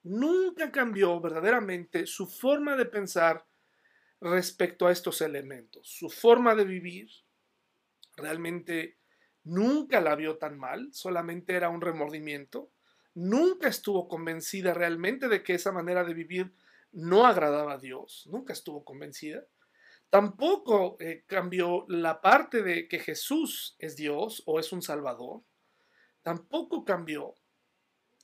nunca 0.02 0.73
cambió 0.73 1.20
verdaderamente 1.20 2.06
su 2.06 2.26
forma 2.26 2.75
de 2.75 2.87
pensar 2.87 3.47
respecto 4.23 4.87
a 4.87 4.92
estos 4.92 5.20
elementos. 5.20 5.90
Su 5.90 6.08
forma 6.08 6.54
de 6.54 6.64
vivir 6.64 7.11
realmente 8.16 8.97
nunca 9.44 10.00
la 10.00 10.16
vio 10.16 10.38
tan 10.38 10.58
mal, 10.58 10.88
solamente 10.90 11.52
era 11.52 11.68
un 11.68 11.82
remordimiento 11.82 12.73
nunca 13.14 13.68
estuvo 13.68 14.08
convencida 14.08 14.74
realmente 14.74 15.28
de 15.28 15.42
que 15.42 15.54
esa 15.54 15.72
manera 15.72 16.04
de 16.04 16.14
vivir 16.14 16.52
no 16.92 17.26
agradaba 17.26 17.74
a 17.74 17.78
Dios, 17.78 18.26
nunca 18.30 18.52
estuvo 18.52 18.84
convencida. 18.84 19.44
Tampoco 20.10 20.96
eh, 21.00 21.24
cambió 21.26 21.84
la 21.88 22.20
parte 22.20 22.62
de 22.62 22.88
que 22.88 22.98
Jesús 22.98 23.76
es 23.78 23.96
Dios 23.96 24.42
o 24.46 24.58
es 24.58 24.72
un 24.72 24.80
Salvador. 24.80 25.42
Tampoco 26.22 26.84
cambió 26.84 27.34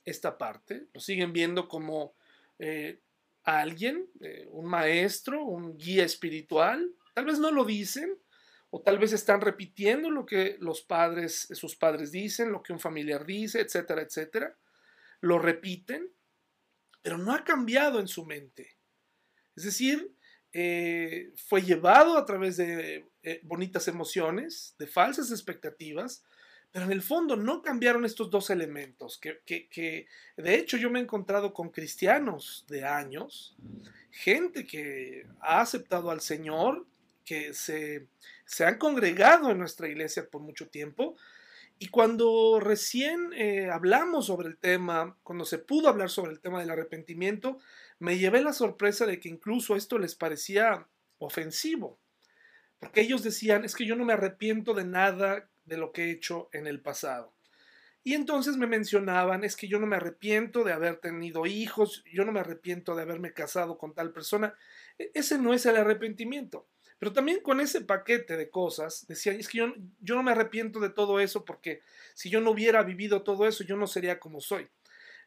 esta 0.03 0.37
parte. 0.37 0.87
Lo 0.93 0.99
siguen 0.99 1.31
viendo 1.31 1.67
como 1.67 2.15
eh, 2.57 3.01
alguien, 3.43 4.09
eh, 4.21 4.47
un 4.49 4.65
maestro, 4.65 5.43
un 5.43 5.77
guía 5.77 6.03
espiritual. 6.03 6.95
Tal 7.13 7.25
vez 7.25 7.37
no 7.37 7.51
lo 7.51 7.65
dicen, 7.65 8.17
o 8.71 8.81
tal 8.81 8.97
vez 8.97 9.13
están 9.13 9.41
repitiendo 9.41 10.09
lo 10.09 10.25
que 10.25 10.57
los 10.59 10.81
padres, 10.81 11.47
sus 11.51 11.75
padres 11.75 12.11
dicen, 12.11 12.51
lo 12.51 12.63
que 12.63 12.73
un 12.73 12.79
familiar 12.79 13.25
dice, 13.25 13.61
etcétera, 13.61 14.01
etcétera 14.01 14.57
lo 15.21 15.39
repiten, 15.39 16.11
pero 17.01 17.17
no 17.17 17.33
ha 17.33 17.43
cambiado 17.43 17.99
en 17.99 18.07
su 18.07 18.25
mente. 18.25 18.77
Es 19.55 19.63
decir, 19.63 20.11
eh, 20.53 21.31
fue 21.35 21.61
llevado 21.61 22.17
a 22.17 22.25
través 22.25 22.57
de 22.57 23.05
eh, 23.23 23.41
bonitas 23.43 23.87
emociones, 23.87 24.75
de 24.79 24.87
falsas 24.87 25.31
expectativas, 25.31 26.23
pero 26.71 26.85
en 26.85 26.91
el 26.91 27.01
fondo 27.01 27.35
no 27.35 27.61
cambiaron 27.61 28.05
estos 28.05 28.29
dos 28.29 28.49
elementos, 28.49 29.17
que, 29.17 29.39
que, 29.45 30.07
de 30.35 30.55
hecho 30.55 30.77
yo 30.77 30.89
me 30.89 30.99
he 30.99 31.03
encontrado 31.03 31.53
con 31.53 31.69
cristianos 31.69 32.65
de 32.67 32.83
años, 32.83 33.55
gente 34.11 34.65
que 34.65 35.25
ha 35.39 35.61
aceptado 35.61 36.11
al 36.11 36.21
Señor, 36.21 36.85
que 37.23 37.53
se, 37.53 38.07
se 38.45 38.65
han 38.65 38.77
congregado 38.77 39.51
en 39.51 39.59
nuestra 39.59 39.87
iglesia 39.87 40.29
por 40.29 40.41
mucho 40.41 40.67
tiempo, 40.67 41.15
y 41.77 41.87
cuando 41.87 42.59
recién 42.61 43.31
eh, 43.33 43.69
hablamos 43.69 44.27
sobre 44.27 44.47
el 44.47 44.57
tema, 44.57 45.17
cuando 45.23 45.43
se 45.45 45.59
pudo 45.59 45.89
hablar 45.89 46.09
sobre 46.09 46.31
el 46.31 46.39
tema 46.39 46.59
del 46.59 46.69
arrepentimiento, 46.69 47.57
me 47.99 48.17
llevé 48.17 48.41
la 48.41 48.53
sorpresa 48.53 49.05
de 49.05 49.19
que 49.19 49.29
incluso 49.29 49.75
esto 49.75 49.97
les 49.97 50.15
parecía 50.15 50.87
ofensivo, 51.17 51.99
porque 52.79 53.01
ellos 53.01 53.23
decían, 53.23 53.65
es 53.65 53.75
que 53.75 53.85
yo 53.85 53.95
no 53.95 54.05
me 54.05 54.13
arrepiento 54.13 54.73
de 54.73 54.85
nada 54.85 55.49
de 55.65 55.77
lo 55.77 55.91
que 55.91 56.05
he 56.05 56.11
hecho 56.11 56.49
en 56.53 56.67
el 56.67 56.81
pasado. 56.81 57.35
Y 58.03 58.13
entonces 58.13 58.55
me 58.55 58.67
mencionaban, 58.67 59.43
es 59.43 59.55
que 59.55 59.67
yo 59.67 59.79
no 59.79 59.87
me 59.87 59.95
arrepiento 59.95 60.63
de 60.63 60.71
haber 60.71 60.97
tenido 60.97 61.47
hijos, 61.47 62.03
yo 62.13 62.23
no 62.23 62.31
me 62.31 62.39
arrepiento 62.39 62.95
de 62.95 63.01
haberme 63.01 63.33
casado 63.33 63.79
con 63.79 63.95
tal 63.95 64.13
persona. 64.13 64.53
E-, 64.99 65.09
ese 65.15 65.39
no 65.39 65.53
es 65.55 65.65
el 65.65 65.75
arrepentimiento. 65.75 66.67
Pero 66.97 67.11
también 67.13 67.41
con 67.41 67.59
ese 67.59 67.81
paquete 67.81 68.37
de 68.37 68.49
cosas, 68.49 69.05
decía, 69.07 69.33
es 69.33 69.49
que 69.49 69.59
yo, 69.59 69.73
yo 69.99 70.15
no 70.15 70.23
me 70.23 70.31
arrepiento 70.31 70.79
de 70.79 70.89
todo 70.89 71.19
eso 71.19 71.43
porque 71.43 71.81
si 72.13 72.29
yo 72.29 72.39
no 72.39 72.51
hubiera 72.51 72.83
vivido 72.83 73.23
todo 73.23 73.47
eso, 73.47 73.63
yo 73.63 73.75
no 73.75 73.87
sería 73.87 74.19
como 74.19 74.39
soy. 74.39 74.69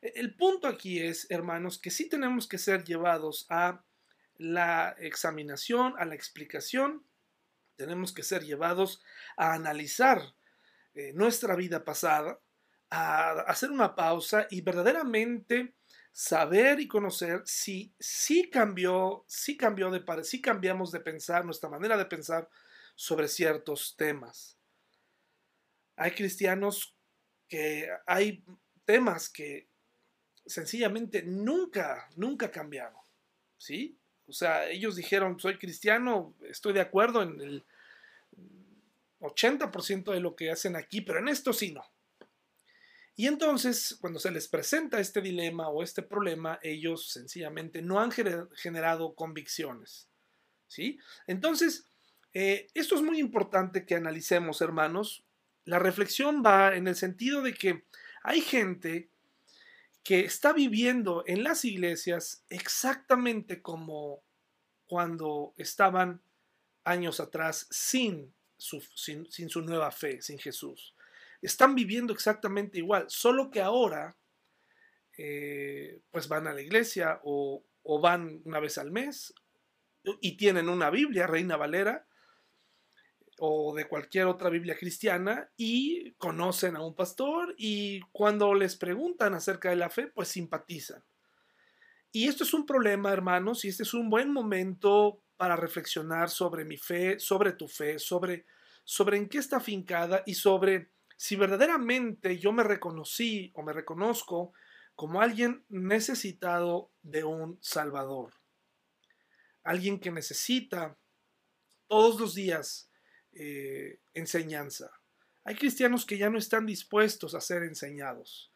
E, 0.01 0.13
el 0.17 0.35
punto 0.35 0.67
aquí 0.67 1.01
es, 1.01 1.31
hermanos, 1.31 1.79
que 1.79 1.91
sí 1.91 2.09
tenemos 2.09 2.49
que 2.49 2.59
ser 2.59 2.85
llevados 2.85 3.47
a 3.51 3.85
la 4.37 4.97
examinación, 4.99 5.95
a 5.99 6.05
la 6.05 6.15
explicación, 6.15 7.05
tenemos 7.77 8.13
que 8.13 8.23
ser 8.23 8.45
llevados 8.45 9.03
a 9.37 9.55
analizar 9.55 10.35
eh, 10.95 11.13
nuestra 11.15 11.55
vida 11.55 11.85
pasada, 11.85 12.41
a 12.91 13.33
hacer 13.43 13.71
una 13.71 13.95
pausa 13.95 14.47
y 14.51 14.63
verdaderamente 14.63 15.75
saber 16.13 16.81
y 16.81 16.89
conocer 16.89 17.43
si 17.45 17.95
cambió, 18.51 19.25
si 19.27 19.57
cambió 19.57 19.91
de 19.91 20.25
si 20.25 20.41
cambiamos 20.41 20.91
de 20.91 21.01
pensar, 21.01 21.45
nuestra 21.45 21.69
manera 21.69 21.97
de 21.97 22.07
pensar 22.07 22.49
sobre 22.95 23.29
ciertos 23.29 23.97
temas. 23.97 24.59
Hay 25.97 26.13
cristianos 26.13 26.97
que 27.49 27.89
hay 28.07 28.45
temas 28.85 29.29
que 29.29 29.69
sencillamente 30.47 31.23
nunca, 31.23 32.09
nunca 32.17 32.51
cambiaron. 32.51 33.01
¿Sí? 33.57 33.99
O 34.27 34.33
sea, 34.33 34.69
ellos 34.69 34.97
dijeron, 34.97 35.41
soy 35.41 35.59
cristiano, 35.59 36.35
estoy 36.49 36.73
de 36.73 36.81
acuerdo 36.81 37.23
en 37.23 37.41
el 37.41 37.67
80% 39.21 40.13
de 40.13 40.21
lo 40.21 40.37
que 40.37 40.51
hacen 40.51 40.77
aquí, 40.77 41.01
pero 41.01 41.19
en 41.19 41.29
esto 41.29 41.53
sí 41.53 41.73
no. 41.73 41.85
Y 43.19 43.27
entonces, 43.27 43.99
cuando 44.01 44.21
se 44.21 44.31
les 44.31 44.47
presenta 44.47 45.01
este 45.01 45.21
dilema 45.21 45.69
o 45.71 45.83
este 45.83 46.03
problema, 46.03 46.61
ellos 46.63 47.11
sencillamente 47.11 47.83
no 47.83 47.99
han 47.99 48.13
generado 48.13 49.17
convicciones. 49.17 50.09
¿sí? 50.69 51.01
Entonces, 51.27 51.89
eh, 52.33 52.69
esto 52.75 52.95
es 52.95 53.03
muy 53.03 53.19
importante 53.19 53.85
que 53.85 53.97
analicemos, 53.97 54.61
hermanos. 54.61 55.25
La 55.65 55.81
reflexión 55.81 56.45
va 56.47 56.77
en 56.77 56.87
el 56.87 56.95
sentido 56.95 57.43
de 57.43 57.55
que 57.55 57.87
hay 58.23 58.41
gente 58.41 59.09
que 60.05 60.21
está 60.21 60.53
viviendo 60.53 61.25
en 61.27 61.43
las 61.43 61.65
iglesias 61.65 62.45
exactamente 62.51 63.61
como 63.63 64.23
cuando 64.87 65.55
estaban 65.57 66.23
años 66.85 67.19
atrás 67.19 67.67
sin 67.69 68.33
su, 68.57 68.81
sin 68.81 69.49
su 69.49 69.63
nueva 69.63 69.91
fe, 69.91 70.23
sin 70.23 70.39
Jesús 70.39 70.95
están 71.43 71.75
viviendo 71.75 72.13
exactamente 72.13 72.79
igual, 72.79 73.07
solo 73.09 73.51
que 73.51 73.61
ahora 73.61 74.17
eh, 75.17 76.01
pues 76.11 76.29
van 76.29 76.47
a 76.47 76.55
la 76.55 76.63
iglesia 76.63 77.21
o, 77.25 77.65
van 78.01 78.43
una 78.45 78.61
vez 78.61 78.79
al 78.79 78.91
mes 78.91 79.35
y 80.21 80.37
tienen 80.37 80.69
una 80.69 80.91
Biblia, 80.91 81.27
Reina 81.27 81.57
Valera, 81.57 82.07
o 83.41 83.75
de 83.75 83.89
cualquier 83.89 84.27
otra 84.27 84.51
Biblia 84.51 84.77
cristiana 84.77 85.51
y 85.57 86.13
conocen 86.13 86.77
a 86.77 86.83
un 86.83 86.95
pastor 86.95 87.55
y 87.57 88.01
cuando 88.13 88.53
les 88.55 88.77
preguntan 88.77 89.35
acerca 89.35 89.71
de 89.71 89.77
la 89.77 89.91
fe, 89.91 90.09
pues 90.09 90.29
simpatizan. 90.29 91.03
Y 92.13 92.29
esto 92.29 92.45
es 92.45 92.55
un 92.55 92.67
problema, 92.67 93.13
hermanos, 93.13 93.65
y 93.65 93.69
este 93.69 93.83
es 93.83 93.95
un 93.95 94.11
buen 94.11 94.33
momento 94.33 95.23
para 95.37 95.57
reflexionar 95.57 96.31
sobre 96.31 96.65
mi 96.65 96.77
fe, 96.77 97.19
sobre 97.19 97.53
tu 97.53 97.69
fe, 97.69 97.99
sobre, 97.99 98.47
sobre 98.85 99.17
en 99.17 99.29
qué 99.29 99.39
está 99.39 99.61
fincada 99.61 100.23
y 100.27 100.35
sobre 100.35 100.91
si 101.19 101.35
verdaderamente 101.35 102.39
yo 102.39 102.53
me 102.53 102.63
reconocí 102.63 103.51
o 103.55 103.63
me 103.65 103.73
reconozco 103.73 104.53
como 104.95 105.21
alguien 105.21 105.65
necesitado 105.69 106.93
de 107.03 107.25
un 107.25 107.59
Salvador, 107.61 108.33
alguien 109.65 109.99
que 109.99 110.13
necesita 110.13 110.97
todos 111.89 112.21
los 112.21 112.35
días 112.37 112.89
eh, 113.33 113.99
enseñanza. 114.15 114.93
Hay 115.43 115.57
cristianos 115.57 116.07
que 116.07 116.19
ya 116.19 116.31
no 116.31 116.39
están 116.39 116.67
dispuestos 116.67 117.35
a 117.35 117.41
ser 117.41 117.65
enseñados. 117.65 118.53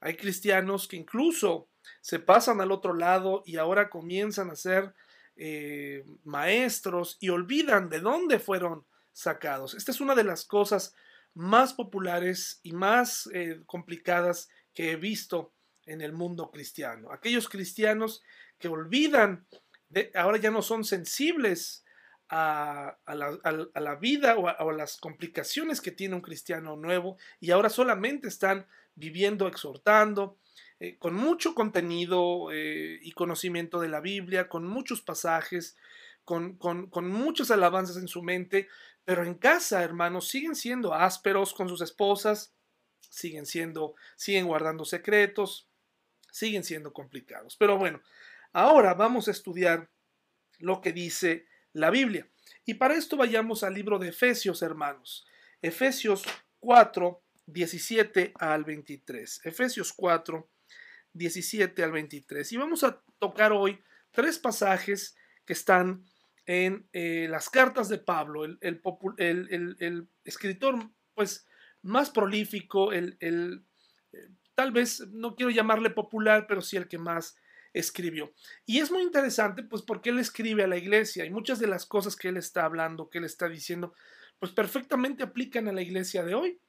Hay 0.00 0.16
cristianos 0.16 0.88
que 0.88 0.96
incluso 0.96 1.68
se 2.00 2.18
pasan 2.18 2.62
al 2.62 2.72
otro 2.72 2.94
lado 2.94 3.42
y 3.44 3.58
ahora 3.58 3.90
comienzan 3.90 4.50
a 4.50 4.56
ser 4.56 4.94
eh, 5.36 6.02
maestros 6.24 7.18
y 7.20 7.28
olvidan 7.28 7.90
de 7.90 8.00
dónde 8.00 8.38
fueron 8.38 8.86
sacados. 9.12 9.74
Esta 9.74 9.90
es 9.90 10.00
una 10.00 10.14
de 10.14 10.24
las 10.24 10.46
cosas 10.46 10.94
más 11.36 11.74
populares 11.74 12.60
y 12.62 12.72
más 12.72 13.28
eh, 13.34 13.60
complicadas 13.66 14.48
que 14.72 14.92
he 14.92 14.96
visto 14.96 15.52
en 15.84 16.00
el 16.00 16.14
mundo 16.14 16.50
cristiano. 16.50 17.12
Aquellos 17.12 17.50
cristianos 17.50 18.22
que 18.58 18.68
olvidan, 18.68 19.46
ahora 20.14 20.38
ya 20.38 20.50
no 20.50 20.62
son 20.62 20.82
sensibles 20.82 21.84
a, 22.30 22.96
la, 23.06 23.94
vida 23.96 24.36
o 24.36 24.48
a, 24.48 24.72
las 24.72 24.96
complicaciones 24.96 25.82
que 25.82 25.92
tiene 25.92 26.14
un 26.14 26.22
cristiano 26.22 26.74
nuevo 26.74 27.18
y 27.38 27.50
ahora 27.50 27.68
solamente 27.68 28.28
están 28.28 28.66
viviendo, 28.94 29.46
exhortando, 29.46 30.38
eh, 30.80 30.96
con 30.96 31.14
mucho 31.14 31.54
contenido 31.54 32.50
eh, 32.50 32.98
y 33.02 33.12
conocimiento 33.12 33.78
de 33.78 33.88
la 33.88 34.00
Biblia, 34.00 34.48
con 34.48 34.66
muchos 34.66 35.02
pasajes, 35.02 35.76
con 36.24 36.58
muchas 37.04 37.50
alabanzas 37.50 37.98
en 37.98 38.08
su 38.08 38.22
mente, 38.22 38.68
pero 39.06 39.24
en 39.24 39.34
casa, 39.34 39.84
hermanos, 39.84 40.26
siguen 40.26 40.56
siendo 40.56 40.92
ásperos 40.92 41.54
con 41.54 41.68
sus 41.68 41.80
esposas, 41.80 42.52
siguen 43.08 43.46
siendo, 43.46 43.94
siguen 44.16 44.48
guardando 44.48 44.84
secretos, 44.84 45.70
siguen 46.32 46.64
siendo 46.64 46.92
complicados. 46.92 47.56
Pero 47.56 47.78
bueno, 47.78 48.02
ahora 48.52 48.94
vamos 48.94 49.28
a 49.28 49.30
estudiar 49.30 49.88
lo 50.58 50.80
que 50.80 50.92
dice 50.92 51.46
la 51.72 51.90
Biblia. 51.90 52.28
Y 52.64 52.74
para 52.74 52.96
esto 52.96 53.16
vayamos 53.16 53.62
al 53.62 53.74
libro 53.74 54.00
de 54.00 54.08
Efesios, 54.08 54.60
hermanos. 54.60 55.24
Efesios 55.62 56.24
4, 56.58 57.22
17 57.46 58.32
al 58.40 58.64
23. 58.64 59.40
Efesios 59.44 59.92
4, 59.92 60.50
17 61.12 61.84
al 61.84 61.92
23. 61.92 62.52
Y 62.52 62.56
vamos 62.56 62.82
a 62.82 63.00
tocar 63.20 63.52
hoy 63.52 63.80
tres 64.10 64.40
pasajes 64.40 65.16
que 65.44 65.52
están 65.52 66.04
en 66.46 66.88
eh, 66.92 67.26
las 67.28 67.50
cartas 67.50 67.88
de 67.88 67.98
Pablo, 67.98 68.44
el, 68.44 68.58
el, 69.18 70.08
escritor 70.24 70.90
pues 71.14 71.46
más 71.82 72.10
prolífico, 72.10 72.92
el, 72.92 73.16
eh, 73.20 74.28
tal 74.54 74.70
vez 74.70 75.00
no 75.08 75.34
quiero 75.34 75.50
llamarle 75.50 75.90
popular, 75.90 76.46
pero 76.48 76.62
sí 76.62 76.76
el 76.76 76.88
que 76.88 76.98
más 76.98 77.36
escribió. 77.72 78.32
Y 78.64 78.78
es 78.78 78.90
muy 78.90 79.02
interesante, 79.02 79.62
pues, 79.62 79.82
porque 79.82 80.10
él 80.10 80.18
escribe 80.18 80.64
a 80.64 80.68
la 80.68 80.78
iglesia 80.78 81.24
y 81.24 81.30
muchas 81.30 81.58
de 81.58 81.66
las 81.66 81.84
cosas 81.84 82.16
que 82.16 82.28
él 82.28 82.36
está 82.36 82.64
hablando, 82.64 83.10
que 83.10 83.18
él 83.18 83.24
está 83.24 83.48
diciendo, 83.48 83.92
pues 84.38 84.52
perfectamente 84.52 85.24
aplican 85.24 85.68
a 85.68 85.72
la 85.72 85.82
iglesia 85.82 86.24
de 86.24 86.34
hoy. 86.34 86.60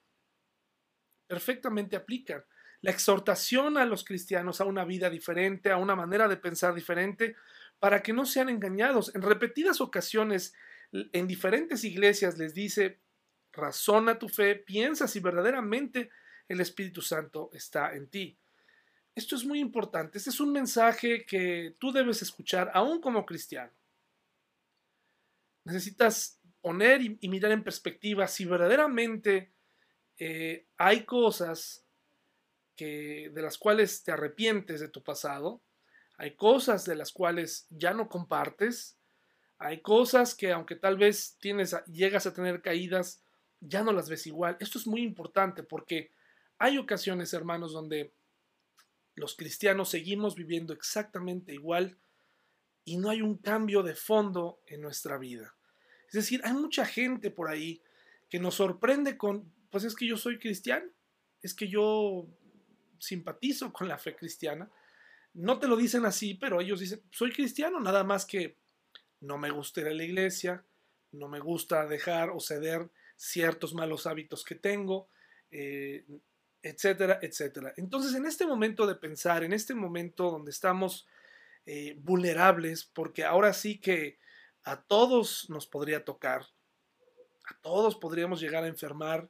Perfectamente 1.28 1.96
aplican. 1.96 2.44
La 2.82 2.92
exhortación 2.92 3.78
a 3.78 3.86
los 3.86 4.04
cristianos 4.04 4.62
a 4.62 4.66
una 4.66 4.86
vida 4.86 5.10
diferente, 5.10 5.72
a 5.72 5.78
una 5.78 5.96
manera 5.96 6.28
de 6.28 6.38
pensar 6.38 6.74
diferente, 6.74 7.36
para 7.80 8.02
que 8.02 8.14
no 8.14 8.26
sean 8.26 8.50
engañados. 8.50 9.14
En 9.16 9.22
repetidas 9.22 9.82
ocasiones, 9.82 10.54
en 10.92 11.28
diferentes 11.28 11.84
iglesias 11.84 12.38
les 12.38 12.54
dice, 12.54 13.00
razona 13.52 14.20
tu 14.20 14.30
fe, 14.30 14.56
piensa 14.56 15.08
si 15.08 15.20
verdaderamente 15.20 16.10
el 16.48 16.62
Espíritu 16.62 17.02
Santo 17.02 17.50
está 17.54 17.94
en 17.94 18.10
ti. 18.10 18.38
Esto 19.16 19.36
es 19.36 19.44
muy 19.44 19.60
importante. 19.60 20.18
Este 20.18 20.30
es 20.30 20.40
un 20.40 20.52
mensaje 20.52 21.26
que 21.26 21.76
tú 21.80 21.92
debes 21.92 22.22
escuchar 22.22 22.72
aún 22.74 23.02
como 23.02 23.26
cristiano. 23.26 23.72
Necesitas 25.64 26.40
poner 26.62 27.02
y, 27.02 27.28
mirar 27.28 27.52
en 27.52 27.64
perspectiva 27.64 28.28
si 28.28 28.46
verdaderamente 28.46 29.52
eh, 30.18 30.68
hay 30.78 31.04
cosas 31.04 31.84
que, 32.76 33.32
de 33.34 33.42
las 33.42 33.58
cuales 33.58 34.04
te 34.04 34.12
arrepientes 34.12 34.80
de 34.80 34.90
tu 34.90 35.04
pasado, 35.04 35.62
hay 36.18 36.36
cosas 36.36 36.86
de 36.86 36.96
las 36.96 37.12
cuales 37.12 37.68
ya 37.70 37.94
no 37.94 38.10
compartes, 38.10 38.98
hay 39.60 39.82
cosas 39.82 40.36
que 40.36 40.52
aunque 40.52 40.76
tal 40.76 40.98
vez 40.98 41.38
tienes, 41.40 41.76
llegas 41.88 42.28
a 42.28 42.34
tener 42.34 42.62
caídas, 42.62 43.24
ya 43.60 43.84
no 43.84 43.92
las 43.92 44.10
ves 44.10 44.28
igual. 44.28 44.58
Esto 44.60 44.78
es 44.78 44.88
muy 44.88 45.02
importante 45.02 45.64
porque 45.64 46.12
hay 46.60 46.78
ocasiones, 46.78 47.34
hermanos, 47.34 47.74
donde 47.74 48.14
los 49.16 49.36
cristianos 49.36 49.90
seguimos 49.90 50.36
viviendo 50.36 50.74
exactamente 50.74 51.54
igual 51.54 51.98
y 52.86 52.98
no 52.98 53.10
hay 53.10 53.22
un 53.22 53.38
cambio 53.38 53.84
de 53.84 53.96
fondo 53.96 54.62
en 54.68 54.82
nuestra 54.82 55.18
vida. 55.18 55.56
Es 56.08 56.14
decir, 56.14 56.42
hay 56.44 56.54
mucha 56.54 56.86
gente 56.86 57.32
por 57.32 57.50
ahí 57.50 57.82
que 58.30 58.40
nos 58.40 58.56
sorprende 58.56 59.18
con, 59.18 59.52
pues 59.70 59.84
es 59.84 59.96
que 59.96 60.08
yo 60.08 60.18
soy 60.18 60.40
cristiano, 60.40 60.90
es 61.42 61.54
que 61.54 61.68
yo 61.68 62.28
simpatizo 63.00 63.74
con 63.74 63.88
la 63.88 63.98
fe 63.98 64.16
cristiana. 64.16 64.70
No 65.38 65.60
te 65.60 65.68
lo 65.68 65.78
dicen 65.78 66.04
así, 66.06 66.34
pero 66.34 66.60
ellos 66.60 66.80
dicen, 66.80 67.00
soy 67.12 67.32
cristiano, 67.32 67.80
nada 67.80 68.04
más 68.04 68.26
que 68.26 68.58
no 69.20 69.38
me 69.38 69.52
gusta 69.52 69.82
ir 69.82 69.88
a 69.88 69.94
la 69.94 70.04
iglesia, 70.04 70.64
no 71.12 71.28
me 71.28 71.40
gusta 71.40 71.86
dejar 71.86 72.32
o 72.32 72.40
ceder 72.40 72.90
ciertos 73.16 73.76
malos 73.76 74.08
hábitos 74.08 74.44
que 74.44 74.56
tengo, 74.56 75.10
eh, 75.52 76.06
etcétera, 76.64 77.20
etcétera. 77.22 77.72
Entonces, 77.78 78.16
en 78.16 78.26
este 78.26 78.48
momento 78.48 78.88
de 78.88 78.96
pensar, 78.96 79.44
en 79.44 79.54
este 79.54 79.76
momento 79.76 80.32
donde 80.32 80.50
estamos 80.50 81.06
eh, 81.68 81.96
vulnerables, 82.00 82.86
porque 82.86 83.24
ahora 83.24 83.54
sí 83.54 83.78
que 83.78 84.18
a 84.64 84.82
todos 84.82 85.52
nos 85.52 85.68
podría 85.68 86.04
tocar, 86.04 86.48
a 87.46 87.60
todos 87.62 87.96
podríamos 87.96 88.42
llegar 88.42 88.64
a 88.64 88.68
enfermar, 88.68 89.30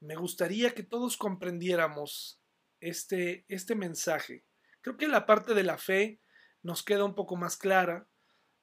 me 0.00 0.16
gustaría 0.16 0.74
que 0.74 0.82
todos 0.82 1.18
comprendiéramos 1.18 2.40
este, 2.80 3.44
este 3.48 3.74
mensaje. 3.74 4.45
Creo 4.86 4.96
que 4.96 5.08
la 5.08 5.26
parte 5.26 5.52
de 5.52 5.64
la 5.64 5.78
fe 5.78 6.20
nos 6.62 6.84
queda 6.84 7.02
un 7.02 7.16
poco 7.16 7.34
más 7.34 7.56
clara, 7.56 8.08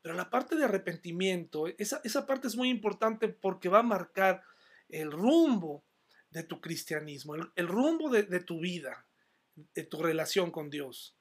pero 0.02 0.16
la 0.16 0.30
parte 0.30 0.56
de 0.56 0.64
arrepentimiento, 0.64 1.68
esa, 1.78 2.00
esa 2.06 2.26
parte 2.26 2.48
es 2.48 2.56
muy 2.56 2.70
importante 2.70 3.28
porque 3.28 3.68
va 3.68 3.80
a 3.80 3.84
marcar 3.84 4.42
el 4.88 5.12
rumbo 5.12 5.84
de 6.30 6.44
tu 6.44 6.62
cristianismo, 6.62 7.36
el, 7.36 7.68
rumbo 7.68 8.10
de, 8.10 8.40
tu 8.40 8.62
vida, 8.62 9.06
de 9.56 9.84
tu 9.84 10.02
relación 10.02 10.50
con 10.50 10.70
Dios. 10.70 11.18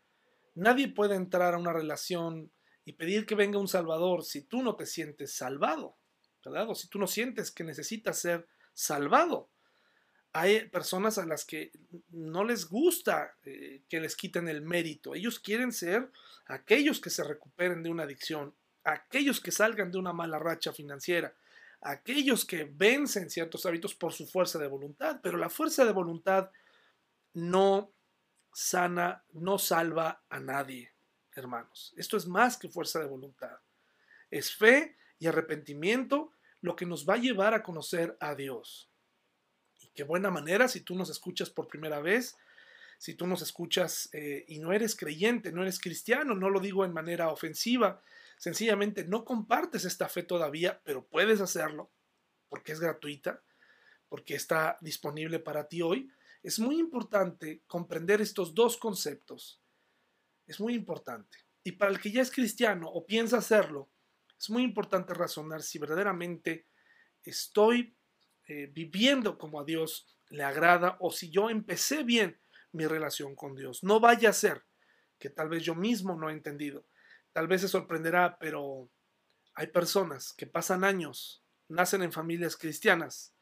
Nadie 0.54 0.86
puede 0.86 1.16
entrar 1.16 1.54
a 1.54 1.58
una 1.58 1.72
relación 1.72 2.52
y 2.84 2.92
pedir 2.92 3.26
que 3.26 3.34
venga 3.34 3.58
un 3.58 3.66
Salvador 3.66 4.22
si 4.22 4.44
tú 4.44 4.62
no 4.62 4.76
te 4.76 4.86
sientes 4.86 5.34
salvado, 5.34 5.98
¿verdad? 6.44 6.70
O 6.70 6.76
si 6.76 6.88
tú 6.88 7.00
no 7.00 7.08
sientes 7.08 7.50
que 7.50 7.64
necesitas 7.64 8.20
ser 8.20 8.46
salvado. 8.72 9.50
Hay 10.32 10.68
personas 10.68 11.18
a 11.18 11.26
las 11.26 11.44
que 11.44 11.72
no 12.10 12.44
les 12.44 12.66
gusta 12.66 13.34
eh, 13.44 13.82
que 13.88 14.00
les 14.00 14.16
quiten 14.16 14.48
el 14.48 14.62
mérito. 14.62 15.14
Ellos 15.14 15.38
quieren 15.38 15.72
ser 15.72 16.10
aquellos 16.46 17.00
que 17.00 17.10
se 17.10 17.22
recuperen 17.22 17.82
de 17.82 17.90
una 17.90 18.04
adicción, 18.04 18.54
aquellos 18.84 19.40
que 19.40 19.52
salgan 19.52 19.92
de 19.92 19.98
una 19.98 20.12
mala 20.12 20.38
racha 20.38 20.72
financiera, 20.72 21.34
aquellos 21.82 22.44
que 22.44 22.64
vencen 22.64 23.28
ciertos 23.28 23.66
hábitos 23.66 23.94
por 23.94 24.12
su 24.12 24.26
fuerza 24.26 24.58
de 24.58 24.68
voluntad, 24.68 25.20
pero 25.22 25.36
la 25.36 25.50
fuerza 25.50 25.84
de 25.84 25.92
voluntad 25.92 26.50
no 27.34 27.92
sana, 28.52 29.24
no 29.32 29.58
salva 29.58 30.22
a 30.28 30.40
nadie, 30.40 30.92
hermanos. 31.34 31.92
Esto 31.96 32.16
es 32.16 32.26
más 32.26 32.56
que 32.56 32.68
fuerza 32.68 33.00
de 33.00 33.06
voluntad. 33.06 33.58
Es 34.30 34.54
fe 34.54 34.96
y 35.18 35.26
arrepentimiento 35.26 36.32
lo 36.60 36.76
que 36.76 36.86
nos 36.86 37.08
va 37.08 37.14
a 37.14 37.18
llevar 37.18 37.54
a 37.54 37.62
conocer 37.62 38.16
a 38.20 38.34
Dios. 38.34 38.91
Qué 39.94 40.04
buena 40.04 40.30
manera 40.30 40.68
si 40.68 40.80
tú 40.80 40.94
nos 40.94 41.10
escuchas 41.10 41.50
por 41.50 41.68
primera 41.68 42.00
vez, 42.00 42.36
si 42.98 43.14
tú 43.14 43.26
nos 43.26 43.42
escuchas 43.42 44.08
eh, 44.12 44.44
y 44.48 44.58
no 44.58 44.72
eres 44.72 44.94
creyente, 44.96 45.52
no 45.52 45.62
eres 45.62 45.80
cristiano, 45.80 46.34
no 46.34 46.50
lo 46.50 46.60
digo 46.60 46.84
en 46.84 46.92
manera 46.92 47.30
ofensiva, 47.30 48.00
sencillamente 48.38 49.04
no 49.04 49.24
compartes 49.24 49.84
esta 49.84 50.08
fe 50.08 50.22
todavía, 50.22 50.80
pero 50.84 51.04
puedes 51.04 51.40
hacerlo 51.40 51.90
porque 52.48 52.72
es 52.72 52.80
gratuita, 52.80 53.42
porque 54.08 54.34
está 54.34 54.76
disponible 54.80 55.38
para 55.38 55.68
ti 55.68 55.82
hoy, 55.82 56.10
es 56.42 56.58
muy 56.58 56.78
importante 56.78 57.62
comprender 57.66 58.20
estos 58.20 58.54
dos 58.54 58.76
conceptos. 58.76 59.60
Es 60.46 60.60
muy 60.60 60.74
importante. 60.74 61.38
Y 61.64 61.72
para 61.72 61.92
el 61.92 62.00
que 62.00 62.10
ya 62.10 62.20
es 62.20 62.30
cristiano 62.30 62.88
o 62.88 63.06
piensa 63.06 63.38
hacerlo, 63.38 63.88
es 64.38 64.50
muy 64.50 64.64
importante 64.64 65.14
razonar 65.14 65.62
si 65.62 65.78
verdaderamente 65.78 66.66
estoy 67.22 67.96
eh, 68.48 68.70
viviendo 68.72 69.38
como 69.38 69.60
a 69.60 69.64
Dios 69.64 70.06
le 70.30 70.42
agrada 70.42 70.96
o 71.00 71.10
si 71.10 71.30
yo 71.30 71.50
empecé 71.50 72.04
bien 72.04 72.38
mi 72.72 72.86
relación 72.86 73.34
con 73.36 73.54
Dios. 73.54 73.82
No 73.84 74.00
vaya 74.00 74.30
a 74.30 74.34
ser 74.34 74.64
que 75.18 75.30
tal 75.30 75.48
vez 75.48 75.62
yo 75.62 75.74
mismo 75.74 76.16
no 76.16 76.30
he 76.30 76.32
entendido 76.32 76.84
Tal 77.32 77.48
vez 77.48 77.62
se 77.62 77.68
sorprenderá, 77.68 78.36
pero 78.38 78.90
hay 79.54 79.68
personas 79.68 80.34
que 80.34 80.46
pasan 80.46 80.84
años, 80.84 81.42
nacen 81.68 82.02
en 82.02 82.12
familias 82.12 82.56
cristianas 82.56 83.34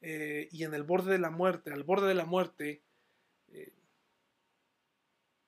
eh, 0.00 0.48
y 0.50 0.64
en 0.64 0.74
el 0.74 0.82
borde 0.82 1.12
de 1.12 1.18
la 1.18 1.30
muerte, 1.30 1.72
al 1.72 1.84
borde 1.84 2.08
de 2.08 2.14
la 2.14 2.24
muerte, 2.24 2.82
eh, 3.48 3.74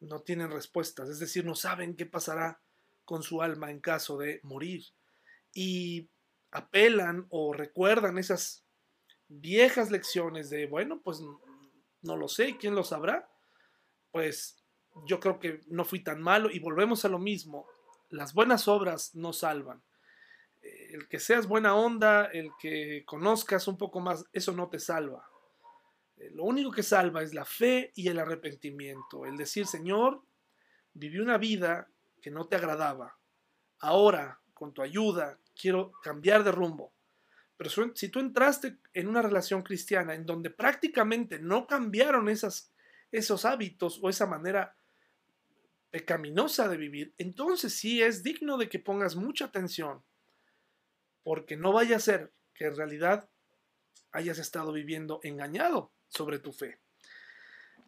no 0.00 0.20
tienen 0.20 0.50
respuestas, 0.50 1.08
es 1.08 1.18
decir, 1.18 1.44
no 1.44 1.54
saben 1.54 1.96
qué 1.96 2.06
pasará 2.06 2.60
con 3.04 3.22
su 3.22 3.42
alma 3.42 3.70
en 3.70 3.80
caso 3.80 4.18
de 4.18 4.40
morir. 4.42 4.84
Y 5.52 6.10
apelan 6.50 7.26
o 7.30 7.52
recuerdan 7.52 8.18
esas 8.18 8.64
viejas 9.30 9.90
lecciones 9.90 10.50
de, 10.50 10.66
bueno, 10.66 11.00
pues 11.02 11.22
no 12.02 12.16
lo 12.16 12.28
sé, 12.28 12.56
¿quién 12.58 12.74
lo 12.74 12.84
sabrá? 12.84 13.30
Pues 14.10 14.62
yo 15.06 15.20
creo 15.20 15.38
que 15.38 15.60
no 15.68 15.84
fui 15.84 16.00
tan 16.00 16.20
malo 16.20 16.50
y 16.50 16.58
volvemos 16.58 17.04
a 17.04 17.08
lo 17.08 17.18
mismo, 17.18 17.66
las 18.10 18.34
buenas 18.34 18.66
obras 18.66 19.14
no 19.14 19.32
salvan. 19.32 19.82
Eh, 20.62 20.90
el 20.92 21.08
que 21.08 21.20
seas 21.20 21.46
buena 21.46 21.76
onda, 21.76 22.24
el 22.26 22.50
que 22.60 23.04
conozcas 23.06 23.68
un 23.68 23.78
poco 23.78 24.00
más, 24.00 24.24
eso 24.32 24.52
no 24.52 24.68
te 24.68 24.80
salva. 24.80 25.28
Eh, 26.16 26.30
lo 26.32 26.44
único 26.44 26.72
que 26.72 26.82
salva 26.82 27.22
es 27.22 27.32
la 27.32 27.44
fe 27.44 27.92
y 27.94 28.08
el 28.08 28.18
arrepentimiento, 28.18 29.24
el 29.24 29.36
decir, 29.36 29.66
Señor, 29.66 30.22
viví 30.92 31.18
una 31.18 31.38
vida 31.38 31.88
que 32.20 32.32
no 32.32 32.48
te 32.48 32.56
agradaba. 32.56 33.16
Ahora, 33.78 34.40
con 34.52 34.74
tu 34.74 34.82
ayuda, 34.82 35.38
quiero 35.54 35.92
cambiar 36.02 36.42
de 36.42 36.52
rumbo. 36.52 36.92
Pero 37.60 37.92
si 37.94 38.08
tú 38.08 38.20
entraste 38.20 38.78
en 38.94 39.06
una 39.06 39.20
relación 39.20 39.60
cristiana 39.60 40.14
en 40.14 40.24
donde 40.24 40.48
prácticamente 40.48 41.38
no 41.38 41.66
cambiaron 41.66 42.30
esos 42.30 43.44
hábitos 43.44 44.00
o 44.02 44.08
esa 44.08 44.24
manera 44.24 44.74
pecaminosa 45.90 46.68
de 46.68 46.78
vivir, 46.78 47.12
entonces 47.18 47.74
sí 47.74 48.00
es 48.00 48.22
digno 48.22 48.56
de 48.56 48.70
que 48.70 48.78
pongas 48.78 49.14
mucha 49.14 49.44
atención, 49.44 50.02
porque 51.22 51.58
no 51.58 51.74
vaya 51.74 51.96
a 51.96 52.00
ser 52.00 52.32
que 52.54 52.64
en 52.64 52.76
realidad 52.76 53.28
hayas 54.10 54.38
estado 54.38 54.72
viviendo 54.72 55.20
engañado 55.22 55.92
sobre 56.08 56.38
tu 56.38 56.54
fe. 56.54 56.78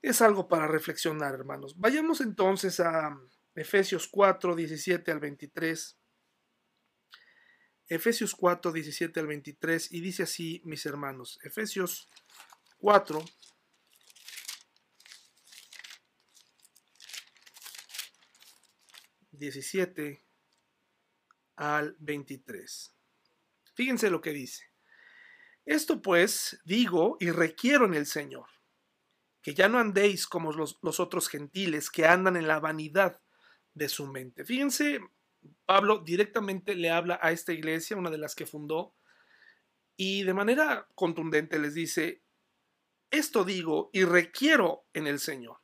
Es 0.02 0.20
algo 0.20 0.48
para 0.48 0.66
reflexionar, 0.66 1.32
hermanos. 1.32 1.78
Vayamos 1.78 2.20
entonces 2.20 2.78
a 2.78 3.18
Efesios 3.54 4.06
4, 4.06 4.54
17 4.54 5.10
al 5.10 5.20
23. 5.20 5.98
Efesios 7.94 8.34
4, 8.34 8.72
17 8.72 9.20
al 9.20 9.26
23, 9.26 9.92
y 9.92 10.00
dice 10.00 10.22
así, 10.22 10.62
mis 10.64 10.86
hermanos, 10.86 11.38
Efesios 11.42 12.08
4, 12.78 13.22
...17 19.32 20.22
al 21.56 21.96
23. 21.98 22.94
Fíjense 23.74 24.08
lo 24.08 24.20
que 24.20 24.30
dice. 24.30 24.70
Esto 25.64 26.00
pues 26.00 26.60
digo 26.64 27.16
y 27.18 27.30
requiero 27.30 27.86
en 27.86 27.94
el 27.94 28.06
Señor, 28.06 28.46
que 29.42 29.52
ya 29.52 29.68
no 29.68 29.80
andéis 29.80 30.28
como 30.28 30.52
los, 30.52 30.78
los 30.80 31.00
otros 31.00 31.28
gentiles 31.28 31.90
que 31.90 32.06
andan 32.06 32.36
en 32.36 32.46
la 32.46 32.60
vanidad 32.60 33.20
de 33.74 33.88
su 33.88 34.06
mente. 34.06 34.44
Fíjense 34.44 35.00
Pablo 35.66 35.98
directamente 35.98 36.74
le 36.74 36.90
habla 36.90 37.18
a 37.22 37.32
esta 37.32 37.52
iglesia, 37.52 37.96
una 37.96 38.10
de 38.10 38.18
las 38.18 38.34
que 38.34 38.46
fundó, 38.46 38.94
y 39.96 40.22
de 40.22 40.34
manera 40.34 40.88
contundente 40.94 41.58
les 41.58 41.74
dice, 41.74 42.22
esto 43.10 43.44
digo 43.44 43.90
y 43.92 44.04
requiero 44.04 44.86
en 44.94 45.06
el 45.06 45.20
Señor. 45.20 45.58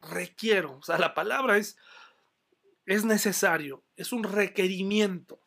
Requiero, 0.00 0.78
o 0.78 0.82
sea, 0.82 0.98
la 0.98 1.14
palabra 1.14 1.58
es, 1.58 1.76
es 2.86 3.04
necesario, 3.04 3.84
es 3.96 4.12
un 4.12 4.24
requerimiento. 4.24 5.40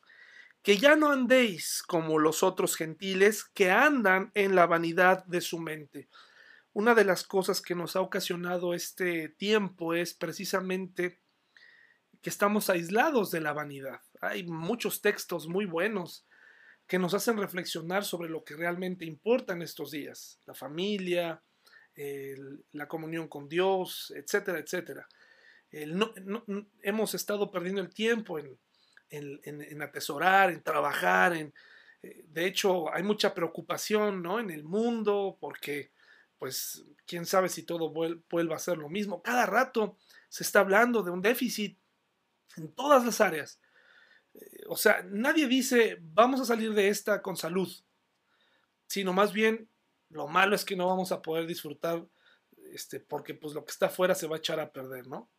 Que 0.61 0.77
ya 0.77 0.95
no 0.95 1.11
andéis 1.11 1.81
como 1.81 2.19
los 2.19 2.43
otros 2.43 2.75
gentiles 2.75 3.43
que 3.43 3.71
andan 3.71 4.31
en 4.33 4.55
la 4.55 4.65
vanidad 4.65 5.25
de 5.25 5.41
su 5.41 5.59
mente. 5.59 6.09
Una 6.73 6.93
de 6.93 7.05
las 7.05 7.23
cosas 7.23 7.61
que 7.61 7.73
nos 7.73 7.95
ha 7.95 8.01
ocasionado 8.01 8.73
este 8.73 9.29
tiempo 9.29 9.93
es 9.93 10.13
precisamente 10.13 11.21
que 12.21 12.29
estamos 12.29 12.69
aislados 12.69 13.31
de 13.31 13.41
la 13.41 13.53
vanidad. 13.53 14.01
Hay 14.21 14.43
muchos 14.43 15.01
textos 15.01 15.47
muy 15.47 15.65
buenos 15.65 16.25
que 16.87 16.99
nos 16.99 17.13
hacen 17.13 17.37
reflexionar 17.37 18.05
sobre 18.05 18.29
lo 18.29 18.43
que 18.43 18.55
realmente 18.55 19.05
importa 19.05 19.53
en 19.53 19.61
estos 19.61 19.91
días, 19.91 20.39
la 20.45 20.53
familia, 20.53 21.41
la 22.71 22.87
comunión 22.87 23.27
con 23.27 23.49
Dios, 23.49 24.13
etcétera, 24.15 24.59
etcétera. 24.59 25.07
hemos 25.71 27.13
estado 27.13 27.51
perdiendo 27.51 27.81
el 27.81 27.93
tiempo 27.93 28.39
en, 28.39 28.57
en, 29.09 29.81
atesorar, 29.81 30.51
en 30.51 30.61
trabajar, 30.61 31.35
en, 31.35 31.53
eh, 32.03 32.23
de 32.27 32.45
hecho 32.45 32.93
hay 32.93 33.03
mucha 33.03 33.33
preocupación 33.33 34.21
¿no? 34.21 34.39
en 34.39 34.49
el 34.51 34.63
mundo 34.63 35.37
porque 35.39 35.91
pues 36.37 36.85
quién 37.07 37.25
sabe 37.25 37.49
si 37.49 37.63
todo 37.63 37.91
vuelva 38.29 38.55
a 38.55 38.59
ser 38.59 38.77
lo 38.77 38.89
mismo. 38.89 39.23
Cada 39.23 39.45
rato 39.45 39.97
se 40.29 40.43
está 40.43 40.59
hablando 40.59 41.01
de 41.01 41.09
un 41.09 41.21
déficit 41.21 41.79
en 42.57 42.71
todas 42.73 43.05
las 43.05 43.21
áreas. 43.21 43.59
Eh, 44.33 44.63
o 44.67 44.75
sea, 44.75 45.03
nadie 45.03 45.47
dice, 45.47 45.97
vamos 46.01 46.39
a 46.41 46.45
salir 46.45 46.73
de 46.73 46.89
esta 46.89 47.21
con 47.21 47.37
salud, 47.37 47.69
sino 48.87 49.13
más 49.13 49.33
bien, 49.33 49.69
lo 50.09 50.27
malo 50.27 50.55
es 50.55 50.63
que 50.65 50.75
no 50.75 50.87
vamos 50.87 51.11
a 51.11 51.21
poder 51.21 51.45
disfrutar, 51.47 52.05
este, 52.71 52.99
porque 52.99 53.33
pues 53.33 53.53
lo 53.53 53.65
que 53.65 53.71
está 53.71 53.87
afuera 53.87 54.15
se 54.15 54.27
va 54.27 54.35
a 54.35 54.39
echar 54.39 54.59
a 54.59 54.71
perder, 54.71 55.07
¿no? 55.07 55.29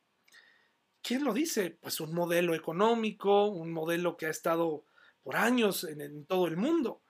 ¿Quién 1.02 1.24
lo 1.24 1.32
dice? 1.32 1.70
Pues 1.70 2.00
un 2.00 2.12
modelo 2.12 2.54
económico, 2.54 3.46
un 3.46 3.72
modelo 3.72 4.16
que 4.16 4.26
ha 4.26 4.30
estado 4.30 4.84
por 5.22 5.36
años 5.36 5.84
en, 5.84 6.26
todo 6.26 6.46
el 6.46 6.56
mundo. 6.56 7.02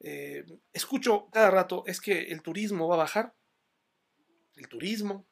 Eh, 0.00 0.44
escucho 0.72 1.28
cada 1.30 1.50
rato, 1.50 1.84
es 1.86 2.00
que 2.00 2.24
el 2.24 2.42
turismo 2.42 2.88
va 2.88 2.94
a 2.94 2.98
bajar. 2.98 3.34
El 4.56 4.68
turismo. 4.68 5.26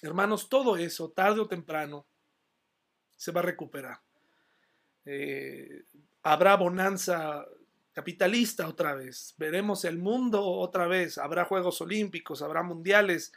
Hermanos, 0.00 0.48
todo 0.48 0.76
eso, 0.76 1.10
tarde 1.10 1.40
o 1.40 1.48
temprano, 1.48 2.06
se 3.24 3.32
va 3.32 3.40
a 3.40 3.44
recuperar. 3.44 4.00
Eh, 5.06 5.84
habrá 6.22 6.56
bonanza 6.56 7.46
capitalista 7.94 8.68
otra 8.68 8.94
vez, 8.94 9.34
veremos 9.38 9.86
el 9.86 9.96
mundo 9.96 10.44
otra 10.44 10.86
vez, 10.86 11.16
habrá 11.16 11.46
Juegos 11.46 11.80
Olímpicos, 11.80 12.42
habrá 12.42 12.62
mundiales. 12.62 13.32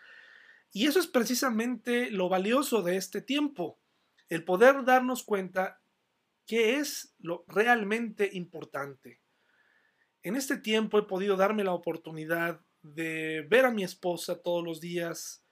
Y 0.74 0.88
eso 0.88 1.00
es 1.00 1.08
precisamente 1.08 2.12
lo 2.12 2.28
valioso 2.28 2.82
de 2.82 2.98
este 2.98 3.22
tiempo, 3.22 3.80
el 4.28 4.44
poder 4.44 4.84
darnos 4.84 5.24
cuenta 5.24 5.80
qué 6.46 6.76
es 6.80 7.16
lo 7.20 7.46
realmente 7.48 8.30
importante. 8.34 9.22
En 10.22 10.36
este 10.36 10.58
tiempo 10.58 11.00
he 11.00 11.04
podido 11.04 11.38
darme 11.38 11.64
la 11.64 11.72
oportunidad 11.72 12.60
de 12.82 13.48
ver 13.50 13.66
a 13.66 13.72
mi 13.72 13.86
esposa 13.86 14.42
todos 14.42 14.66
los 14.66 14.82
días, 14.82 15.46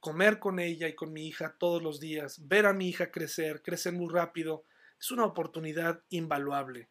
comer 0.00 0.38
con 0.38 0.58
ella 0.58 0.88
y 0.88 0.94
con 0.94 1.12
mi 1.12 1.26
hija 1.26 1.56
todos 1.58 1.82
los 1.82 2.00
días, 2.00 2.48
ver 2.48 2.66
a 2.66 2.72
mi 2.72 2.88
hija 2.88 3.10
crecer, 3.10 3.62
crecer 3.62 3.92
muy 3.92 4.12
rápido, 4.12 4.64
es 4.98 5.10
una 5.10 5.24
oportunidad 5.24 6.02
invaluable. 6.08 6.88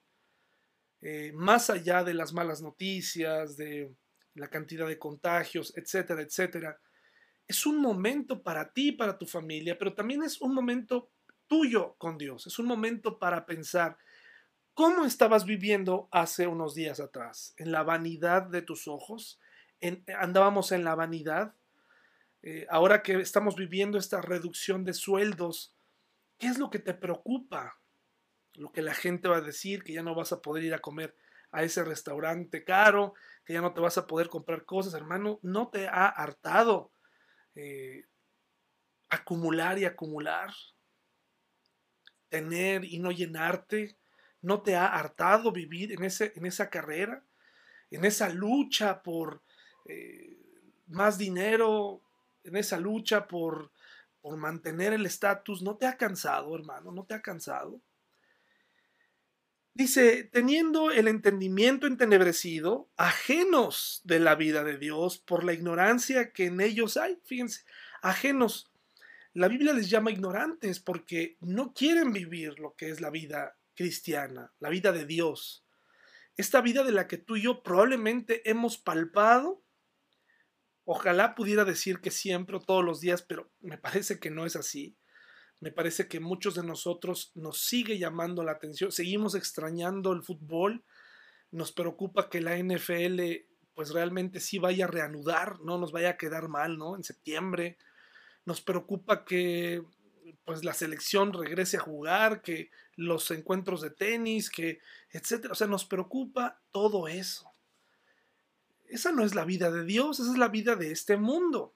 Eh, 1.01 1.31
más 1.33 1.69
allá 1.69 2.03
de 2.03 2.13
las 2.13 2.33
malas 2.33 2.61
noticias, 2.61 3.57
de 3.57 3.93
la 4.35 4.49
cantidad 4.49 4.87
de 4.87 4.99
contagios, 4.99 5.75
etcétera, 5.75 6.21
etcétera, 6.21 6.79
es 7.47 7.65
un 7.65 7.81
momento 7.81 8.43
para 8.43 8.71
ti, 8.71 8.91
para 8.91 9.17
tu 9.17 9.25
familia, 9.25 9.77
pero 9.77 9.93
también 9.93 10.23
es 10.23 10.39
un 10.39 10.53
momento 10.53 11.11
tuyo 11.47 11.95
con 11.97 12.17
Dios, 12.17 12.45
es 12.45 12.59
un 12.59 12.67
momento 12.67 13.17
para 13.17 13.45
pensar 13.45 13.97
cómo 14.75 15.03
estabas 15.03 15.45
viviendo 15.45 16.07
hace 16.11 16.47
unos 16.47 16.75
días 16.75 16.99
atrás, 16.99 17.53
en 17.57 17.71
la 17.71 17.81
vanidad 17.83 18.43
de 18.43 18.61
tus 18.61 18.87
ojos, 18.87 19.39
andábamos 20.19 20.71
en 20.71 20.83
la 20.83 20.95
vanidad, 20.95 21.55
eh, 22.41 22.65
ahora 22.69 23.03
que 23.03 23.19
estamos 23.19 23.55
viviendo 23.55 23.97
esta 23.97 24.21
reducción 24.21 24.85
de 24.85 24.93
sueldos, 24.93 25.75
¿qué 26.37 26.47
es 26.47 26.57
lo 26.57 26.69
que 26.69 26.79
te 26.79 26.93
preocupa? 26.93 27.79
Lo 28.53 28.71
que 28.71 28.81
la 28.81 28.93
gente 28.93 29.27
va 29.27 29.37
a 29.37 29.41
decir, 29.41 29.83
que 29.83 29.93
ya 29.93 30.03
no 30.03 30.15
vas 30.15 30.31
a 30.31 30.41
poder 30.41 30.63
ir 30.63 30.73
a 30.73 30.79
comer 30.79 31.15
a 31.51 31.63
ese 31.63 31.83
restaurante 31.83 32.63
caro, 32.63 33.13
que 33.43 33.53
ya 33.53 33.61
no 33.61 33.73
te 33.73 33.81
vas 33.81 33.97
a 33.97 34.07
poder 34.07 34.29
comprar 34.29 34.65
cosas, 34.65 34.93
hermano, 34.93 35.39
no 35.41 35.69
te 35.69 35.87
ha 35.87 36.07
hartado 36.07 36.91
eh, 37.55 38.05
acumular 39.09 39.77
y 39.79 39.85
acumular, 39.85 40.53
tener 42.29 42.85
y 42.85 42.99
no 42.99 43.11
llenarte, 43.11 43.97
no 44.41 44.61
te 44.61 44.75
ha 44.75 44.85
hartado 44.85 45.51
vivir 45.51 45.91
en, 45.91 46.03
ese, 46.03 46.31
en 46.35 46.45
esa 46.45 46.69
carrera, 46.69 47.25
en 47.89 48.05
esa 48.05 48.29
lucha 48.29 49.01
por 49.01 49.41
eh, 49.85 50.37
más 50.87 51.17
dinero, 51.17 52.01
en 52.49 52.57
esa 52.57 52.77
lucha 52.77 53.27
por, 53.27 53.71
por 54.21 54.37
mantener 54.37 54.93
el 54.93 55.05
estatus, 55.05 55.61
¿no 55.61 55.77
te 55.77 55.85
ha 55.85 55.97
cansado, 55.97 56.55
hermano? 56.55 56.91
¿No 56.91 57.05
te 57.05 57.13
ha 57.13 57.21
cansado? 57.21 57.81
Dice, 59.73 60.25
teniendo 60.25 60.91
el 60.91 61.07
entendimiento 61.07 61.87
entenebrecido, 61.87 62.89
ajenos 62.97 64.01
de 64.03 64.19
la 64.19 64.35
vida 64.35 64.63
de 64.65 64.77
Dios 64.77 65.19
por 65.19 65.45
la 65.45 65.53
ignorancia 65.53 66.33
que 66.33 66.47
en 66.47 66.59
ellos 66.59 66.97
hay. 66.97 67.17
Fíjense, 67.23 67.63
ajenos. 68.01 68.71
La 69.33 69.47
Biblia 69.47 69.71
les 69.73 69.89
llama 69.89 70.11
ignorantes 70.11 70.81
porque 70.81 71.37
no 71.39 71.73
quieren 71.73 72.11
vivir 72.11 72.59
lo 72.59 72.75
que 72.75 72.89
es 72.89 72.99
la 72.99 73.09
vida 73.09 73.57
cristiana, 73.73 74.51
la 74.59 74.69
vida 74.69 74.91
de 74.91 75.05
Dios. 75.05 75.63
Esta 76.35 76.59
vida 76.59 76.83
de 76.83 76.91
la 76.91 77.07
que 77.07 77.17
tú 77.17 77.37
y 77.37 77.43
yo 77.43 77.63
probablemente 77.63 78.49
hemos 78.49 78.77
palpado 78.77 79.61
Ojalá 80.91 81.35
pudiera 81.35 81.65
decir 81.65 81.99
que 81.99 82.09
siempre 82.09 82.57
o 82.57 82.61
todos 82.61 82.83
los 82.83 82.99
días, 82.99 83.21
pero 83.21 83.51
me 83.59 83.77
parece 83.77 84.19
que 84.19 84.31
no 84.31 84.47
es 84.47 84.55
así. 84.55 84.97
Me 85.59 85.71
parece 85.71 86.07
que 86.07 86.19
muchos 86.19 86.55
de 86.55 86.63
nosotros 86.63 87.31
nos 87.35 87.61
sigue 87.61 87.99
llamando 87.99 88.43
la 88.43 88.53
atención, 88.53 88.91
seguimos 88.91 89.35
extrañando 89.35 90.11
el 90.13 90.23
fútbol, 90.23 90.83
nos 91.51 91.71
preocupa 91.71 92.27
que 92.27 92.41
la 92.41 92.57
NFL 92.57 93.21
pues 93.75 93.91
realmente 93.91 94.39
sí 94.39 94.57
vaya 94.57 94.85
a 94.85 94.87
reanudar, 94.87 95.59
no 95.59 95.77
nos 95.77 95.91
vaya 95.91 96.09
a 96.09 96.17
quedar 96.17 96.47
mal, 96.47 96.79
¿no? 96.79 96.95
En 96.95 97.03
septiembre. 97.03 97.77
Nos 98.45 98.59
preocupa 98.59 99.25
que 99.25 99.83
pues 100.43 100.65
la 100.65 100.73
selección 100.73 101.33
regrese 101.33 101.77
a 101.77 101.81
jugar, 101.81 102.41
que 102.41 102.71
los 102.95 103.29
encuentros 103.29 103.81
de 103.81 103.91
tenis, 103.91 104.49
que 104.49 104.79
etcétera, 105.11 105.51
o 105.51 105.55
sea, 105.55 105.67
nos 105.67 105.85
preocupa 105.85 106.59
todo 106.71 107.07
eso. 107.07 107.48
Esa 108.89 109.11
no 109.11 109.23
es 109.23 109.35
la 109.35 109.45
vida 109.45 109.71
de 109.71 109.85
Dios, 109.85 110.19
esa 110.19 110.31
es 110.31 110.37
la 110.37 110.47
vida 110.47 110.75
de 110.75 110.91
este 110.91 111.17
mundo. 111.17 111.75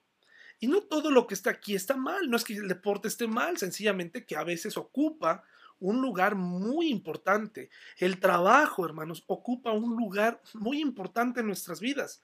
Y 0.60 0.68
no 0.68 0.82
todo 0.82 1.12
lo 1.12 1.28
que 1.28 1.34
está 1.34 1.52
aquí 1.52 1.76
está 1.76 1.96
mal, 1.96 2.30
no 2.30 2.38
es 2.38 2.44
que 2.44 2.54
el 2.54 2.68
deporte 2.68 3.08
esté 3.08 3.28
mal, 3.28 3.58
sencillamente 3.58 4.26
que 4.26 4.36
a 4.36 4.44
veces 4.44 4.78
ocupa 4.78 5.44
un 5.80 6.02
lugar 6.02 6.36
muy 6.36 6.90
importante. 6.90 7.70
El 7.98 8.20
trabajo, 8.20 8.86
hermanos, 8.86 9.24
ocupa 9.28 9.72
un 9.72 9.98
lugar 9.98 10.42
muy 10.54 10.80
importante 10.80 11.42
en 11.42 11.48
nuestras 11.48 11.82
vidas. 11.82 12.22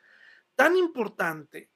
Tan 0.56 0.78
importante 0.78 1.69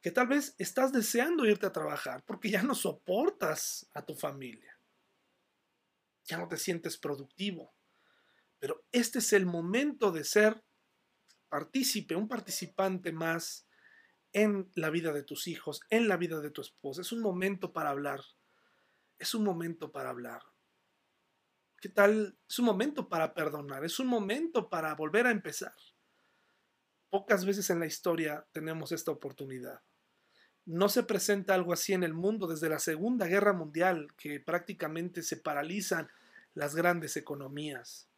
que 0.00 0.10
tal 0.10 0.26
vez 0.26 0.56
estás 0.58 0.92
deseando 0.92 1.46
irte 1.46 1.66
a 1.66 1.72
trabajar 1.72 2.24
porque 2.26 2.50
ya 2.50 2.62
no 2.62 2.74
soportas 2.74 3.88
a 3.94 4.04
tu 4.04 4.14
familia. 4.14 4.76
Ya 6.24 6.38
no 6.38 6.48
te 6.48 6.56
sientes 6.56 6.96
productivo. 6.98 7.72
Pero 8.58 8.84
este 8.90 9.20
es 9.20 9.32
el 9.32 9.46
momento 9.46 10.10
de 10.10 10.24
ser 10.24 10.62
partícipe, 11.52 12.16
un 12.16 12.28
participante 12.28 13.12
más 13.12 13.68
en 14.32 14.72
la 14.74 14.88
vida 14.88 15.12
de 15.12 15.22
tus 15.22 15.48
hijos, 15.48 15.82
en 15.90 16.08
la 16.08 16.16
vida 16.16 16.40
de 16.40 16.50
tu 16.50 16.62
esposa. 16.62 17.02
Es 17.02 17.12
un 17.12 17.20
momento 17.20 17.74
para 17.74 17.90
hablar. 17.90 18.22
Es 19.18 19.34
un 19.34 19.44
momento 19.44 19.92
para 19.92 20.08
hablar. 20.08 20.40
¿Qué 21.78 21.90
tal? 21.90 22.38
Es 22.48 22.58
un 22.58 22.64
momento 22.64 23.06
para 23.10 23.34
perdonar, 23.34 23.84
es 23.84 23.98
un 23.98 24.06
momento 24.06 24.70
para 24.70 24.94
volver 24.94 25.26
a 25.26 25.30
empezar. 25.30 25.74
Pocas 27.10 27.44
veces 27.44 27.68
en 27.68 27.80
la 27.80 27.86
historia 27.86 28.46
tenemos 28.52 28.90
esta 28.90 29.10
oportunidad. 29.10 29.82
No 30.64 30.88
se 30.88 31.02
presenta 31.02 31.52
algo 31.52 31.74
así 31.74 31.92
en 31.92 32.02
el 32.02 32.14
mundo 32.14 32.46
desde 32.46 32.70
la 32.70 32.78
Segunda 32.78 33.26
Guerra 33.26 33.52
Mundial, 33.52 34.08
que 34.16 34.40
prácticamente 34.40 35.20
se 35.20 35.36
paralizan 35.36 36.08
las 36.54 36.74
grandes 36.74 37.18
economías. 37.18 38.08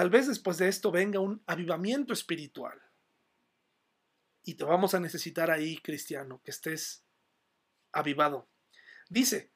Tal 0.00 0.08
vez 0.08 0.26
después 0.26 0.56
de 0.56 0.66
esto 0.66 0.90
venga 0.90 1.20
un 1.20 1.42
avivamiento 1.44 2.14
espiritual. 2.14 2.80
Y 4.42 4.54
te 4.54 4.64
vamos 4.64 4.94
a 4.94 4.98
necesitar 4.98 5.50
ahí, 5.50 5.76
cristiano, 5.76 6.40
que 6.42 6.52
estés 6.52 7.04
avivado. 7.92 8.48
Dice, 9.10 9.50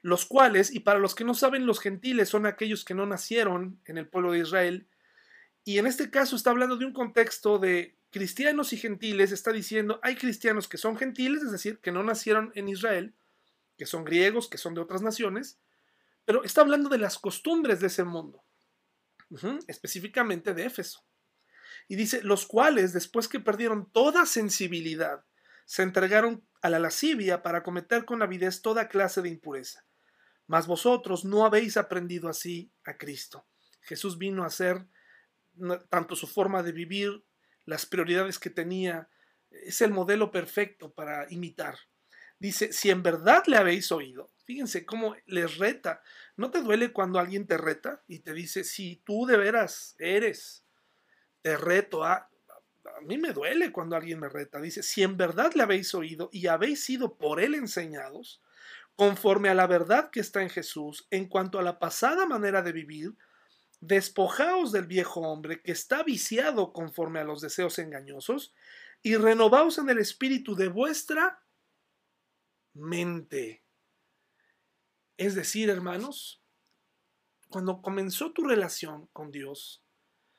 los 0.00 0.26
cuales, 0.26 0.74
y 0.74 0.80
para 0.80 0.98
los 0.98 1.14
que 1.14 1.22
no 1.22 1.32
saben, 1.32 1.64
los 1.64 1.78
gentiles 1.78 2.28
son 2.28 2.44
aquellos 2.44 2.84
que 2.84 2.94
no 2.94 3.06
nacieron 3.06 3.80
en 3.84 3.96
el 3.96 4.08
pueblo 4.08 4.32
de 4.32 4.40
Israel, 4.40 4.88
y 5.62 5.78
en 5.78 5.86
este 5.86 6.10
caso 6.10 6.34
está 6.34 6.50
hablando 6.50 6.76
de 6.76 6.86
un 6.86 6.92
contexto 6.92 7.60
de 7.60 7.96
cristianos 8.10 8.72
y 8.72 8.78
gentiles, 8.78 9.30
está 9.30 9.52
diciendo, 9.52 10.00
hay 10.02 10.16
cristianos 10.16 10.66
que 10.66 10.76
son 10.76 10.96
gentiles, 10.96 11.44
es 11.44 11.52
decir, 11.52 11.78
que 11.78 11.92
no 11.92 12.02
nacieron 12.02 12.50
en 12.56 12.68
Israel, 12.68 13.14
que 13.78 13.86
son 13.86 14.02
griegos, 14.04 14.48
que 14.48 14.58
son 14.58 14.74
de 14.74 14.80
otras 14.80 15.02
naciones, 15.02 15.60
pero 16.24 16.42
está 16.42 16.62
hablando 16.62 16.88
de 16.88 16.98
las 16.98 17.16
costumbres 17.16 17.78
de 17.78 17.86
ese 17.86 18.02
mundo, 18.02 18.42
específicamente 19.68 20.54
de 20.54 20.66
Éfeso. 20.66 21.04
Y 21.88 21.96
dice, 21.96 22.22
los 22.22 22.46
cuales, 22.46 22.92
después 22.92 23.28
que 23.28 23.40
perdieron 23.40 23.90
toda 23.90 24.26
sensibilidad, 24.26 25.24
se 25.66 25.82
entregaron 25.82 26.46
a 26.62 26.70
la 26.70 26.78
lascivia 26.78 27.42
para 27.42 27.62
cometer 27.62 28.04
con 28.04 28.22
avidez 28.22 28.62
toda 28.62 28.88
clase 28.88 29.22
de 29.22 29.28
impureza 29.28 29.84
mas 30.46 30.66
vosotros 30.66 31.24
no 31.24 31.44
habéis 31.44 31.76
aprendido 31.76 32.28
así 32.28 32.72
a 32.84 32.96
Cristo. 32.96 33.46
Jesús 33.80 34.18
vino 34.18 34.44
a 34.44 34.50
ser 34.50 34.86
tanto 35.88 36.16
su 36.16 36.26
forma 36.26 36.62
de 36.62 36.72
vivir, 36.72 37.24
las 37.64 37.86
prioridades 37.86 38.38
que 38.38 38.50
tenía, 38.50 39.08
es 39.50 39.80
el 39.80 39.90
modelo 39.90 40.30
perfecto 40.30 40.92
para 40.92 41.26
imitar. 41.30 41.78
Dice, 42.44 42.74
si 42.74 42.90
en 42.90 43.02
verdad 43.02 43.44
le 43.46 43.56
habéis 43.56 43.90
oído, 43.90 44.30
fíjense 44.44 44.84
cómo 44.84 45.16
les 45.24 45.56
reta. 45.56 46.02
¿No 46.36 46.50
te 46.50 46.60
duele 46.60 46.92
cuando 46.92 47.18
alguien 47.18 47.46
te 47.46 47.56
reta 47.56 48.02
y 48.06 48.18
te 48.18 48.34
dice, 48.34 48.64
si 48.64 48.96
tú 48.96 49.24
de 49.24 49.38
veras 49.38 49.96
eres, 49.98 50.62
te 51.40 51.56
reto 51.56 52.04
a... 52.04 52.28
A 52.98 53.00
mí 53.00 53.16
me 53.16 53.32
duele 53.32 53.72
cuando 53.72 53.96
alguien 53.96 54.20
me 54.20 54.28
reta. 54.28 54.60
Dice, 54.60 54.82
si 54.82 55.02
en 55.02 55.16
verdad 55.16 55.54
le 55.54 55.62
habéis 55.62 55.94
oído 55.94 56.28
y 56.34 56.48
habéis 56.48 56.84
sido 56.84 57.16
por 57.16 57.40
él 57.40 57.54
enseñados, 57.54 58.42
conforme 58.94 59.48
a 59.48 59.54
la 59.54 59.66
verdad 59.66 60.10
que 60.10 60.20
está 60.20 60.42
en 60.42 60.50
Jesús 60.50 61.06
en 61.10 61.28
cuanto 61.28 61.58
a 61.58 61.62
la 61.62 61.78
pasada 61.78 62.26
manera 62.26 62.60
de 62.60 62.72
vivir, 62.72 63.14
despojaos 63.80 64.70
del 64.70 64.84
viejo 64.84 65.22
hombre 65.22 65.62
que 65.62 65.72
está 65.72 66.02
viciado 66.02 66.74
conforme 66.74 67.20
a 67.20 67.24
los 67.24 67.40
deseos 67.40 67.78
engañosos 67.78 68.52
y 69.02 69.16
renovaos 69.16 69.78
en 69.78 69.88
el 69.88 69.96
espíritu 69.96 70.54
de 70.54 70.68
vuestra 70.68 71.40
mente. 72.74 73.64
Es 75.16 75.34
decir, 75.34 75.70
hermanos, 75.70 76.42
cuando 77.48 77.80
comenzó 77.80 78.32
tu 78.32 78.44
relación 78.44 79.06
con 79.12 79.30
Dios, 79.30 79.84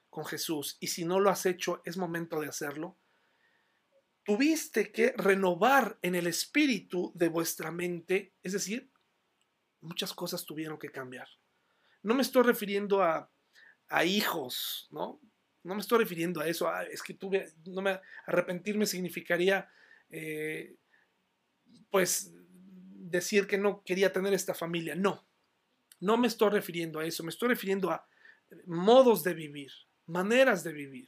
con 0.09 0.25
Jesús, 0.25 0.77
y 0.79 0.87
si 0.87 1.05
no 1.05 1.19
lo 1.19 1.29
has 1.29 1.45
hecho, 1.45 1.81
es 1.85 1.97
momento 1.97 2.39
de 2.39 2.47
hacerlo, 2.47 2.97
tuviste 4.23 4.91
que 4.91 5.13
renovar 5.15 5.97
en 6.01 6.15
el 6.15 6.27
espíritu 6.27 7.11
de 7.15 7.29
vuestra 7.29 7.71
mente, 7.71 8.33
es 8.43 8.53
decir, 8.53 8.91
muchas 9.81 10.13
cosas 10.13 10.45
tuvieron 10.45 10.77
que 10.77 10.89
cambiar. 10.89 11.27
No 12.03 12.15
me 12.15 12.21
estoy 12.21 12.43
refiriendo 12.43 13.01
a, 13.01 13.31
hijos, 14.03 14.87
¿no? 14.91 15.21
No 15.63 15.75
me 15.75 15.81
estoy 15.81 15.99
refiriendo 15.99 16.41
a 16.41 16.47
eso, 16.47 16.69
es 16.91 17.01
que 17.01 17.13
tuve, 17.13 17.53
no 17.65 17.81
me, 17.81 17.99
arrepentirme 18.25 18.85
significaría, 18.85 19.69
eh, 20.09 20.75
pues, 21.95 22.33
decir 22.91 23.47
que 23.47 23.57
no 23.57 23.81
quería 23.85 24.11
tener 24.11 24.33
esta 24.33 24.53
familia. 24.53 24.95
No, 24.95 25.25
no 26.01 26.17
me 26.17 26.27
estoy 26.27 26.49
refiriendo 26.49 26.99
a 26.99 27.05
eso, 27.05 27.23
me 27.23 27.29
estoy 27.29 27.47
refiriendo 27.47 27.89
a 27.89 28.05
modos 28.65 29.23
de 29.23 29.33
vivir, 29.33 29.71
maneras 30.05 30.61
de 30.65 30.73
vivir. 30.73 31.07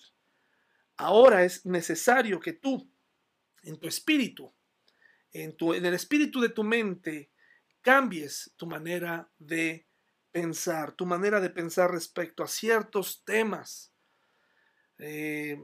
Ahora 0.95 1.43
es 1.43 1.65
necesario 1.65 2.39
que 2.39 2.53
tú 2.53 2.89
en 3.63 3.75
tu 3.75 3.89
espíritu, 3.89 4.53
en, 5.33 5.57
tu, 5.57 5.73
el 5.73 5.93
espíritu 5.93 6.39
de 6.39 6.47
tu 6.47 6.63
mente, 6.63 7.31
cambies 7.81 8.53
tu 8.55 8.65
manera 8.65 9.29
de 9.37 9.87
pensar, 10.31 10.93
tu 10.93 11.05
manera 11.05 11.41
de 11.41 11.49
pensar 11.49 11.91
respecto 11.91 12.45
a 12.45 12.47
ciertos 12.47 13.25
temas. 13.25 13.91
Eh, 14.99 15.59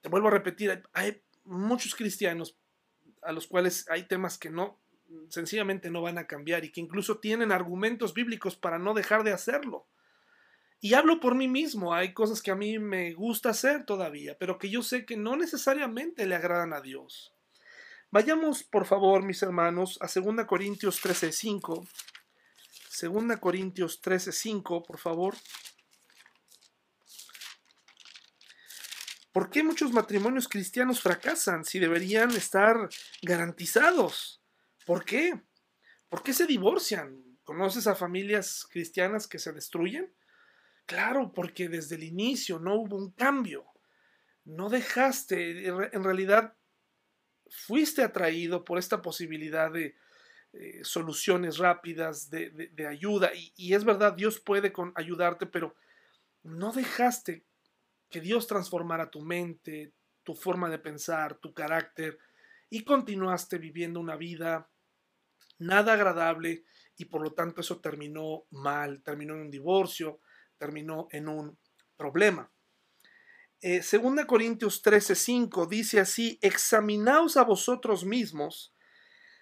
te 0.00 0.08
vuelvo 0.08 0.28
a 0.28 0.30
repetir, 0.30 0.84
hay, 0.92 1.20
muchos 1.48 1.94
cristianos 1.94 2.57
a 3.28 3.32
los 3.32 3.46
cuales 3.46 3.84
hay 3.90 4.04
temas 4.04 4.38
que 4.38 4.48
no, 4.48 4.80
sencillamente 5.28 5.90
no 5.90 6.00
van 6.00 6.16
a 6.16 6.26
cambiar 6.26 6.64
y 6.64 6.72
que 6.72 6.80
incluso 6.80 7.18
tienen 7.18 7.52
argumentos 7.52 8.14
bíblicos 8.14 8.56
para 8.56 8.78
no 8.78 8.94
dejar 8.94 9.22
de 9.22 9.32
hacerlo. 9.32 9.86
Y 10.80 10.94
hablo 10.94 11.20
por 11.20 11.34
mí 11.34 11.46
mismo, 11.46 11.92
hay 11.92 12.14
cosas 12.14 12.40
que 12.40 12.50
a 12.50 12.54
mí 12.54 12.78
me 12.78 13.12
gusta 13.12 13.50
hacer 13.50 13.84
todavía, 13.84 14.38
pero 14.38 14.56
que 14.56 14.70
yo 14.70 14.82
sé 14.82 15.04
que 15.04 15.18
no 15.18 15.36
necesariamente 15.36 16.24
le 16.24 16.36
agradan 16.36 16.72
a 16.72 16.80
Dios. 16.80 17.34
Vayamos, 18.10 18.62
por 18.62 18.86
favor, 18.86 19.22
mis 19.22 19.42
hermanos, 19.42 19.98
a 20.00 20.06
2 20.06 20.46
Corintios 20.46 20.98
13:5. 21.02 21.86
2 23.02 23.38
Corintios 23.38 24.00
13:5, 24.00 24.86
por 24.86 24.96
favor. 24.96 25.34
¿Por 29.38 29.50
qué 29.50 29.62
muchos 29.62 29.92
matrimonios 29.92 30.48
cristianos 30.48 31.00
fracasan 31.00 31.64
si 31.64 31.78
deberían 31.78 32.32
estar 32.32 32.88
garantizados? 33.22 34.42
¿Por 34.84 35.04
qué? 35.04 35.40
¿Por 36.08 36.24
qué 36.24 36.32
se 36.32 36.44
divorcian? 36.44 37.38
¿Conoces 37.44 37.86
a 37.86 37.94
familias 37.94 38.66
cristianas 38.68 39.28
que 39.28 39.38
se 39.38 39.52
destruyen? 39.52 40.12
Claro, 40.86 41.32
porque 41.32 41.68
desde 41.68 41.94
el 41.94 42.02
inicio 42.02 42.58
no 42.58 42.74
hubo 42.80 42.96
un 42.96 43.12
cambio. 43.12 43.64
No 44.44 44.68
dejaste, 44.68 45.68
en 45.68 46.02
realidad 46.02 46.56
fuiste 47.48 48.02
atraído 48.02 48.64
por 48.64 48.76
esta 48.76 49.00
posibilidad 49.02 49.70
de 49.70 49.94
eh, 50.52 50.80
soluciones 50.82 51.58
rápidas, 51.58 52.28
de, 52.28 52.88
ayuda, 52.90 53.30
y, 53.54 53.72
es 53.72 53.84
verdad, 53.84 54.14
Dios 54.14 54.40
puede 54.40 54.72
con, 54.72 54.92
ayudarte, 54.96 55.46
pero 55.46 55.76
no 56.42 56.72
dejaste 56.72 57.44
que 58.08 58.20
Dios 58.20 58.46
transformara 58.46 59.10
tu 59.10 59.20
mente, 59.20 59.94
tu 60.22 60.34
forma 60.34 60.68
de 60.68 60.78
pensar, 60.78 61.38
tu 61.38 61.52
carácter, 61.52 62.18
y 62.70 62.84
continuaste 62.84 63.58
viviendo 63.58 64.00
una 64.00 64.16
vida 64.16 64.70
nada 65.58 65.94
agradable, 65.94 66.64
y 66.96 67.06
por 67.06 67.22
lo 67.22 67.32
tanto 67.32 67.60
eso 67.60 67.80
terminó 67.80 68.44
mal, 68.50 69.02
terminó 69.02 69.34
en 69.34 69.42
un 69.42 69.50
divorcio, 69.50 70.20
terminó 70.56 71.08
en 71.10 71.28
un 71.28 71.58
problema. 71.96 72.52
Eh, 73.60 73.82
segunda 73.82 74.26
Corintios 74.26 74.82
13:5 74.82 75.66
dice 75.66 76.00
así, 76.00 76.38
examinaos 76.42 77.36
a 77.36 77.44
vosotros 77.44 78.04
mismos 78.04 78.74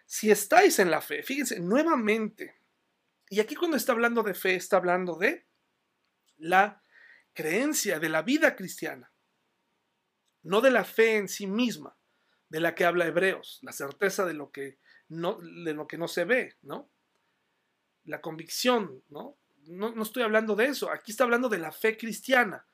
si 0.06 0.30
estáis 0.30 0.78
en 0.78 0.90
la 0.90 1.02
fe. 1.02 1.22
Fíjense, 1.22 1.60
nuevamente, 1.60 2.54
y 3.28 3.40
aquí 3.40 3.54
cuando 3.54 3.76
está 3.76 3.92
hablando 3.92 4.22
de 4.22 4.34
fe, 4.34 4.54
está 4.54 4.76
hablando 4.76 5.16
de 5.16 5.46
la 6.36 6.82
creencia, 7.36 8.00
de 8.00 8.08
la 8.08 8.22
vida 8.22 8.56
cristiana, 8.56 9.12
no 10.42 10.60
de 10.60 10.72
la 10.72 10.84
fe 10.84 11.16
en 11.16 11.28
sí 11.28 11.46
misma, 11.46 11.96
de 12.48 12.60
la 12.60 12.74
que 12.74 12.84
habla 12.84 13.06
Hebreos, 13.06 13.60
la 13.62 13.72
certeza 13.72 14.24
de 14.24 14.34
lo 14.34 14.50
que 14.50 14.78
no, 15.08 15.38
de 15.40 15.74
lo 15.74 15.86
que 15.86 15.98
no 15.98 16.08
se 16.08 16.24
ve, 16.24 16.56
¿no? 16.62 16.90
La 18.04 18.20
convicción, 18.20 19.02
¿no? 19.08 19.36
¿no? 19.66 19.92
No 19.92 20.02
estoy 20.02 20.22
hablando 20.22 20.56
de 20.56 20.66
eso, 20.66 20.90
aquí 20.90 21.12
está 21.12 21.24
hablando 21.24 21.48
de 21.48 21.58
la 21.58 21.70
fe 21.70 21.96
cristiana. 21.96 22.66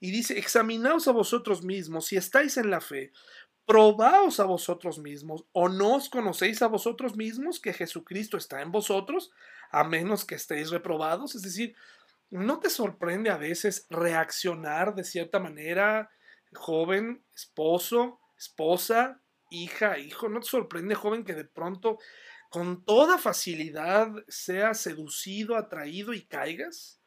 Y 0.00 0.10
dice, 0.10 0.38
examinaos 0.38 1.06
a 1.08 1.12
vosotros 1.12 1.62
mismos 1.62 2.06
si 2.06 2.16
estáis 2.16 2.56
en 2.56 2.70
la 2.70 2.80
fe, 2.80 3.12
probaos 3.66 4.40
a 4.40 4.44
vosotros 4.44 4.98
mismos, 4.98 5.44
o 5.52 5.68
no 5.68 5.94
os 5.94 6.08
conocéis 6.08 6.62
a 6.62 6.66
vosotros 6.66 7.16
mismos 7.16 7.60
que 7.60 7.72
Jesucristo 7.72 8.36
está 8.36 8.62
en 8.62 8.72
vosotros, 8.72 9.30
a 9.70 9.84
menos 9.84 10.24
que 10.24 10.34
estéis 10.34 10.70
reprobados. 10.70 11.36
Es 11.36 11.42
decir, 11.42 11.76
¿no 12.30 12.60
te 12.60 12.70
sorprende 12.70 13.30
a 13.30 13.36
veces 13.36 13.86
reaccionar 13.90 14.94
de 14.94 15.04
cierta 15.04 15.38
manera, 15.38 16.10
joven, 16.52 17.24
esposo, 17.34 18.20
esposa, 18.38 19.22
hija, 19.50 19.98
hijo? 19.98 20.28
¿No 20.28 20.40
te 20.40 20.48
sorprende, 20.48 20.94
joven, 20.94 21.24
que 21.24 21.34
de 21.34 21.44
pronto 21.44 21.98
con 22.50 22.84
toda 22.84 23.18
facilidad 23.18 24.10
seas 24.28 24.80
seducido, 24.80 25.56
atraído 25.56 26.12
y 26.14 26.26
caigas? 26.26 27.00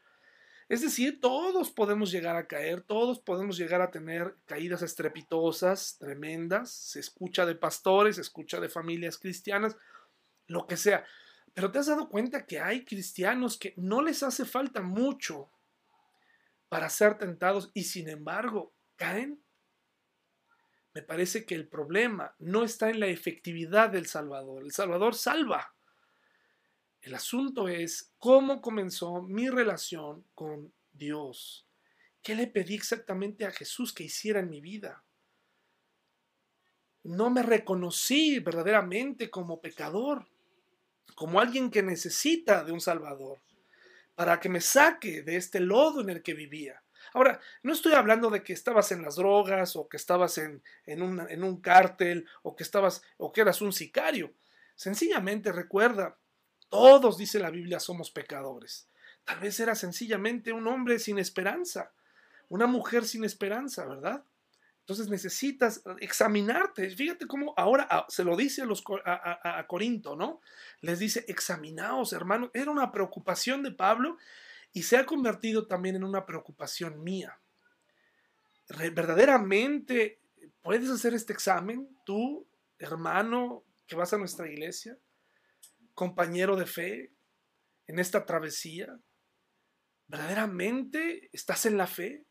Es 0.69 0.81
decir, 0.81 1.19
todos 1.19 1.71
podemos 1.71 2.11
llegar 2.11 2.35
a 2.35 2.47
caer, 2.47 2.81
todos 2.81 3.19
podemos 3.19 3.57
llegar 3.57 3.81
a 3.81 3.91
tener 3.91 4.37
caídas 4.45 4.81
estrepitosas, 4.81 5.97
tremendas, 5.99 6.73
se 6.73 6.99
escucha 6.99 7.45
de 7.45 7.55
pastores, 7.55 8.15
se 8.15 8.21
escucha 8.21 8.59
de 8.59 8.69
familias 8.69 9.17
cristianas, 9.17 9.77
lo 10.47 10.65
que 10.65 10.77
sea. 10.77 11.05
Pero 11.53 11.71
te 11.71 11.79
has 11.79 11.87
dado 11.87 12.09
cuenta 12.09 12.45
que 12.45 12.59
hay 12.59 12.83
cristianos 12.83 13.57
que 13.57 13.73
no 13.77 14.01
les 14.01 14.23
hace 14.23 14.45
falta 14.45 14.81
mucho 14.81 15.51
para 16.67 16.89
ser 16.89 17.17
tentados 17.17 17.69
y 17.73 17.83
sin 17.83 18.09
embargo 18.09 18.73
caen. 18.95 19.43
Me 20.93 21.01
parece 21.01 21.45
que 21.45 21.55
el 21.55 21.67
problema 21.67 22.35
no 22.39 22.63
está 22.63 22.89
en 22.89 22.99
la 22.99 23.07
efectividad 23.07 23.89
del 23.89 24.07
Salvador. 24.07 24.63
El 24.63 24.71
Salvador 24.71 25.15
salva. 25.15 25.75
El 27.01 27.15
asunto 27.15 27.67
es 27.67 28.13
cómo 28.17 28.61
comenzó 28.61 29.21
mi 29.21 29.49
relación 29.49 30.25
con 30.33 30.73
Dios. 30.91 31.67
¿Qué 32.21 32.35
le 32.35 32.47
pedí 32.47 32.75
exactamente 32.75 33.45
a 33.45 33.51
Jesús 33.51 33.93
que 33.93 34.05
hiciera 34.05 34.39
en 34.39 34.49
mi 34.49 34.61
vida? 34.61 35.03
No 37.03 37.29
me 37.29 37.43
reconocí 37.43 38.39
verdaderamente 38.39 39.29
como 39.29 39.59
pecador, 39.59 40.25
como 41.15 41.39
alguien 41.39 41.69
que 41.69 41.83
necesita 41.83 42.63
de 42.63 42.71
un 42.71 42.81
Salvador, 42.81 43.39
para 44.15 44.39
que 44.39 44.49
me 44.49 44.61
saque 44.61 45.21
de 45.23 45.35
este 45.35 45.59
lodo 45.59 46.01
en 46.01 46.09
el 46.09 46.21
que 46.21 46.33
vivía. 46.33 46.83
Ahora, 47.13 47.39
no 47.61 47.73
estoy 47.73 47.93
hablando 47.93 48.29
de 48.29 48.43
que 48.43 48.53
estabas 48.53 48.91
en 48.91 49.01
las 49.01 49.15
drogas 49.15 49.75
o 49.75 49.87
que 49.87 49.97
estabas 49.97 50.37
en, 50.37 50.63
en, 50.85 51.01
un, 51.01 51.19
en 51.29 51.43
un 51.43 51.59
cártel 51.61 52.27
o 52.41 52.55
que 52.55 52.63
estabas 52.63 53.03
o 53.17 53.31
que 53.31 53.41
eras 53.41 53.61
un 53.61 53.73
sicario. 53.73 54.33
Sencillamente 54.75 55.51
recuerda 55.51 56.17
todos, 56.69 57.17
dice 57.17 57.39
la 57.39 57.51
Biblia, 57.51 57.79
somos 57.79 58.09
pecadores. 58.09 58.87
Tal 59.25 59.39
vez 59.39 59.59
era 59.59 59.75
sencillamente 59.75 60.51
un 60.51 60.67
hombre 60.67 60.99
sin 60.99 61.19
esperanza, 61.19 61.91
una 62.49 62.67
mujer 62.67 63.05
sin 63.05 63.23
esperanza, 63.23 63.85
¿verdad? 63.85 64.23
Entonces 64.83 65.07
necesitas 65.07 65.81
examinarte. 65.99 66.89
Fíjate 66.89 67.25
cómo 67.25 67.53
ahora 67.55 67.87
ah, 67.89 68.05
se 68.09 68.25
lo 68.25 68.35
dice 68.35 68.63
a, 68.63 68.65
los, 68.65 68.83
a, 69.05 69.65
Corinto, 69.67 70.15
¿no? 70.15 70.41
Les 70.81 70.99
dice, 70.99 71.23
examinaos, 71.29 72.11
hermanos. 72.11 72.49
Era 72.53 72.69
una 72.69 72.91
preocupación 72.91 73.63
de 73.63 73.71
Pablo 73.71 74.17
y 74.73 74.83
se 74.83 74.97
ha 74.97 75.05
convertido 75.05 75.67
también 75.67 75.95
en 75.95 76.03
una 76.03 76.25
preocupación 76.25 77.01
mía. 77.01 77.39
¿Verdaderamente 78.67 80.19
puedes 80.61 80.89
hacer 80.89 81.13
este 81.13 81.31
examen, 81.31 81.97
tú, 82.05 82.45
hermano, 82.77 83.63
que 83.87 83.95
vas 83.95 84.13
a 84.13 84.17
nuestra 84.17 84.49
iglesia? 84.49 84.97
compañero 85.93 86.55
de 86.55 86.65
fe 86.65 87.13
en 87.87 87.99
esta 87.99 88.25
travesía? 88.25 88.99
¿Verdaderamente 90.07 91.29
estás 91.31 91.65
en 91.65 91.77
la 91.77 91.87
fe? 91.87 92.25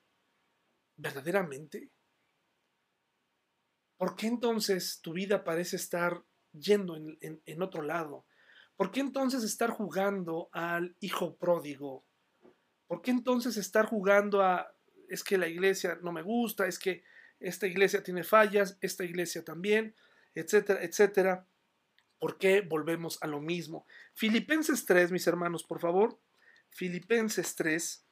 ¿Verdaderamente? 0.96 1.90
¿Por 4.02 4.16
qué 4.16 4.26
entonces 4.26 4.98
tu 5.00 5.12
vida 5.12 5.44
parece 5.44 5.76
estar 5.76 6.24
yendo 6.50 6.96
en, 6.96 7.62
otro 7.62 7.82
lado? 7.82 8.26
¿Por 8.74 8.90
qué 8.90 8.98
entonces 8.98 9.44
estar 9.44 9.70
jugando 9.70 10.48
al 10.50 10.96
hijo 10.98 11.36
pródigo? 11.36 12.04
¿Por 12.88 13.00
qué 13.00 13.12
entonces 13.12 13.56
estar 13.56 13.86
jugando 13.86 14.42
a 14.42 14.74
es 15.08 15.22
que 15.22 15.38
la 15.38 15.46
iglesia 15.46 16.00
no 16.02 16.10
me 16.10 16.22
gusta, 16.22 16.66
es 16.66 16.80
que 16.80 17.04
esta 17.38 17.68
iglesia 17.68 18.02
tiene 18.02 18.24
fallas, 18.24 18.76
esta 18.80 19.04
iglesia 19.04 19.44
también, 19.44 19.94
etcétera, 20.34 20.82
etcétera? 20.82 21.46
¿Por 22.18 22.38
qué 22.38 22.60
volvemos 22.60 23.22
a 23.22 23.28
lo 23.28 23.40
mismo? 23.40 23.86
Filipenses 24.14 24.84
3, 24.84 25.12
mis 25.12 25.28
hermanos, 25.28 25.62
por 25.62 25.78
favor. 25.78 26.18
Filipenses 26.70 27.54
3. 27.54 28.04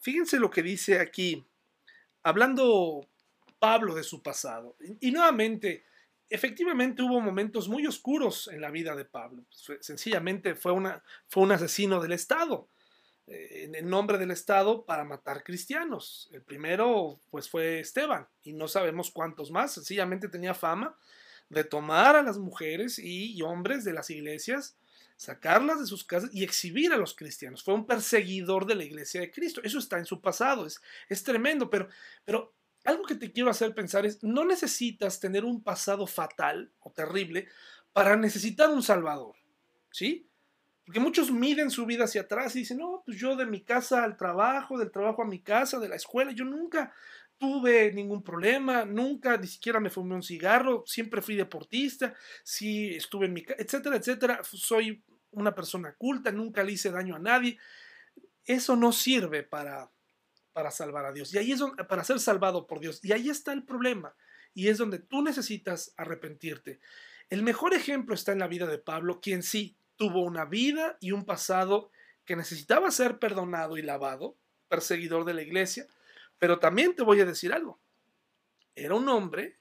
Fíjense 0.00 0.40
lo 0.40 0.50
que 0.50 0.64
dice 0.64 0.98
aquí, 0.98 1.46
hablando 2.28 3.06
Pablo 3.58 3.94
de 3.94 4.04
su 4.04 4.22
pasado. 4.22 4.76
Y, 5.00 5.10
nuevamente, 5.10 5.84
efectivamente 6.28 7.02
hubo 7.02 7.20
momentos 7.20 7.68
muy 7.68 7.86
oscuros 7.86 8.48
en 8.48 8.60
la 8.60 8.70
vida 8.70 8.94
de 8.94 9.04
Pablo. 9.04 9.44
Sencillamente 9.50 10.54
fue, 10.54 10.72
una, 10.72 11.02
fue 11.26 11.42
un 11.42 11.52
asesino 11.52 12.00
del 12.00 12.12
Estado. 12.12 12.68
Eh, 13.26 13.64
en 13.64 13.74
el 13.74 13.88
nombre 13.88 14.16
del 14.16 14.30
Estado 14.30 14.84
para 14.84 15.04
matar 15.04 15.42
cristianos. 15.42 16.28
El 16.32 16.42
primero 16.42 17.20
pues 17.30 17.48
fue 17.48 17.80
Esteban 17.80 18.26
y 18.42 18.52
no 18.52 18.68
sabemos 18.68 19.10
cuántos 19.10 19.50
más, 19.50 19.72
sencillamente 19.72 20.28
tenía 20.28 20.54
fama 20.54 20.96
de 21.50 21.64
tomar 21.64 22.16
a 22.16 22.22
las 22.22 22.38
mujeres 22.38 22.98
y 22.98 23.40
hombres 23.42 23.84
de 23.84 23.92
las 23.92 24.10
iglesias, 24.10 24.76
sacarlas 25.18 25.80
de 25.80 25.86
sus 25.86 26.04
casas 26.04 26.30
y 26.32 26.44
exhibir 26.44 26.92
a 26.92 26.96
los 26.96 27.14
cristianos. 27.14 27.64
Fue 27.64 27.74
un 27.74 27.86
perseguidor 27.86 28.66
de 28.66 28.76
la 28.76 28.84
iglesia 28.84 29.20
de 29.20 29.32
Cristo. 29.32 29.60
Eso 29.64 29.80
está 29.80 29.98
en 29.98 30.06
su 30.06 30.20
pasado, 30.20 30.64
es, 30.64 30.80
es 31.08 31.24
tremendo, 31.24 31.68
pero, 31.68 31.88
pero 32.24 32.54
algo 32.84 33.02
que 33.02 33.16
te 33.16 33.32
quiero 33.32 33.50
hacer 33.50 33.74
pensar 33.74 34.06
es, 34.06 34.22
no 34.22 34.44
necesitas 34.44 35.18
tener 35.18 35.44
un 35.44 35.62
pasado 35.62 36.06
fatal 36.06 36.70
o 36.78 36.92
terrible 36.92 37.48
para 37.92 38.16
necesitar 38.16 38.70
un 38.70 38.82
Salvador. 38.82 39.34
¿Sí? 39.90 40.30
Porque 40.86 41.00
muchos 41.00 41.32
miden 41.32 41.70
su 41.70 41.84
vida 41.84 42.04
hacia 42.04 42.22
atrás 42.22 42.54
y 42.54 42.60
dicen, 42.60 42.78
no, 42.78 43.02
pues 43.04 43.18
yo 43.18 43.34
de 43.34 43.44
mi 43.44 43.62
casa 43.62 44.04
al 44.04 44.16
trabajo, 44.16 44.78
del 44.78 44.92
trabajo 44.92 45.22
a 45.22 45.26
mi 45.26 45.42
casa, 45.42 45.80
de 45.80 45.88
la 45.88 45.96
escuela, 45.96 46.30
yo 46.30 46.44
nunca 46.44 46.94
tuve 47.38 47.92
ningún 47.92 48.22
problema, 48.22 48.84
nunca 48.84 49.36
ni 49.36 49.46
siquiera 49.46 49.80
me 49.80 49.90
fumé 49.90 50.14
un 50.14 50.22
cigarro, 50.22 50.84
siempre 50.86 51.22
fui 51.22 51.36
deportista, 51.36 52.14
sí 52.42 52.94
estuve 52.94 53.26
en 53.26 53.32
mi 53.32 53.44
casa, 53.44 53.62
etcétera, 53.62 53.96
etcétera. 53.96 54.40
Soy 54.42 55.02
una 55.30 55.54
persona 55.54 55.94
culta, 55.96 56.32
nunca 56.32 56.62
le 56.64 56.72
hice 56.72 56.90
daño 56.90 57.16
a 57.16 57.20
nadie. 57.20 57.58
Eso 58.44 58.76
no 58.76 58.92
sirve 58.92 59.42
para, 59.42 59.90
para 60.52 60.70
salvar 60.70 61.06
a 61.06 61.12
Dios. 61.12 61.32
Y 61.32 61.38
ahí 61.38 61.52
es 61.52 61.62
para 61.88 62.04
ser 62.04 62.18
salvado 62.18 62.66
por 62.66 62.80
Dios. 62.80 63.00
Y 63.04 63.12
ahí 63.12 63.28
está 63.28 63.52
el 63.52 63.64
problema. 63.64 64.14
Y 64.54 64.68
es 64.68 64.78
donde 64.78 64.98
tú 64.98 65.22
necesitas 65.22 65.94
arrepentirte. 65.96 66.80
El 67.30 67.42
mejor 67.42 67.74
ejemplo 67.74 68.14
está 68.14 68.32
en 68.32 68.38
la 68.38 68.48
vida 68.48 68.66
de 68.66 68.78
Pablo, 68.78 69.20
quien 69.20 69.42
sí 69.42 69.76
tuvo 69.96 70.22
una 70.22 70.44
vida 70.46 70.96
y 71.00 71.12
un 71.12 71.24
pasado 71.24 71.90
que 72.24 72.36
necesitaba 72.36 72.90
ser 72.90 73.18
perdonado 73.18 73.76
y 73.76 73.82
lavado, 73.82 74.36
perseguidor 74.68 75.24
de 75.24 75.34
la 75.34 75.42
iglesia, 75.42 75.86
pero 76.38 76.58
también 76.58 76.94
te 76.94 77.02
voy 77.02 77.20
a 77.20 77.26
decir 77.26 77.52
algo. 77.52 77.80
Era 78.74 78.94
un 78.94 79.08
hombre 79.08 79.58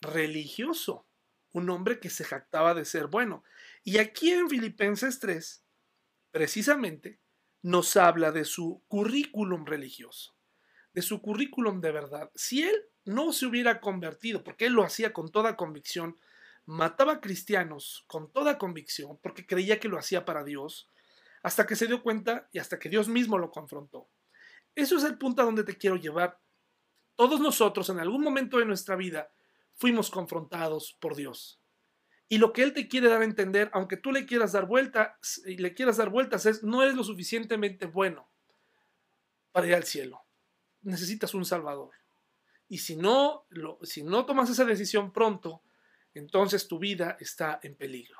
religioso, 0.00 1.06
un 1.52 1.70
hombre 1.70 2.00
que 2.00 2.10
se 2.10 2.24
jactaba 2.24 2.74
de 2.74 2.84
ser 2.84 3.06
bueno. 3.06 3.44
Y 3.82 3.98
aquí 3.98 4.30
en 4.30 4.48
Filipenses 4.48 5.20
3, 5.20 5.64
precisamente, 6.30 7.20
nos 7.62 7.96
habla 7.96 8.32
de 8.32 8.44
su 8.44 8.82
currículum 8.88 9.66
religioso, 9.66 10.36
de 10.92 11.02
su 11.02 11.20
currículum 11.20 11.80
de 11.80 11.92
verdad. 11.92 12.30
Si 12.34 12.62
él 12.62 12.76
no 13.04 13.32
se 13.32 13.46
hubiera 13.46 13.80
convertido, 13.80 14.44
porque 14.44 14.66
él 14.66 14.72
lo 14.72 14.84
hacía 14.84 15.12
con 15.12 15.30
toda 15.30 15.56
convicción, 15.56 16.18
mataba 16.66 17.20
cristianos 17.20 18.04
con 18.08 18.32
toda 18.32 18.58
convicción 18.58 19.18
porque 19.22 19.46
creía 19.46 19.78
que 19.78 19.88
lo 19.88 19.98
hacía 19.98 20.24
para 20.24 20.44
Dios, 20.44 20.90
hasta 21.42 21.66
que 21.66 21.76
se 21.76 21.86
dio 21.86 22.02
cuenta 22.02 22.48
y 22.52 22.58
hasta 22.58 22.78
que 22.78 22.88
Dios 22.88 23.08
mismo 23.08 23.38
lo 23.38 23.52
confrontó. 23.52 24.08
Eso 24.76 24.96
es 24.98 25.04
el 25.04 25.18
punto 25.18 25.42
a 25.42 25.44
donde 25.46 25.64
te 25.64 25.76
quiero 25.76 25.96
llevar. 25.96 26.38
Todos 27.16 27.40
nosotros 27.40 27.88
en 27.88 27.98
algún 27.98 28.22
momento 28.22 28.58
de 28.58 28.66
nuestra 28.66 28.94
vida 28.94 29.28
fuimos 29.74 30.10
confrontados 30.10 30.96
por 31.00 31.16
Dios. 31.16 31.60
Y 32.28 32.38
lo 32.38 32.52
que 32.52 32.62
Él 32.62 32.74
te 32.74 32.86
quiere 32.86 33.08
dar 33.08 33.22
a 33.22 33.24
entender, 33.24 33.70
aunque 33.72 33.96
tú 33.96 34.12
le 34.12 34.26
quieras 34.26 34.52
dar 34.52 34.66
vueltas 34.66 35.40
y 35.46 35.56
le 35.56 35.74
quieras 35.74 35.96
dar 35.96 36.10
vueltas, 36.10 36.44
es 36.44 36.62
no 36.62 36.82
eres 36.82 36.94
lo 36.94 37.04
suficientemente 37.04 37.86
bueno 37.86 38.30
para 39.50 39.66
ir 39.66 39.74
al 39.74 39.84
cielo. 39.84 40.22
Necesitas 40.82 41.32
un 41.34 41.46
Salvador. 41.46 41.92
Y 42.68 42.78
si 42.78 42.96
no, 42.96 43.46
si 43.82 44.02
no 44.02 44.26
tomas 44.26 44.50
esa 44.50 44.64
decisión 44.64 45.12
pronto, 45.12 45.62
entonces 46.12 46.68
tu 46.68 46.78
vida 46.78 47.16
está 47.18 47.60
en 47.62 47.76
peligro. 47.76 48.18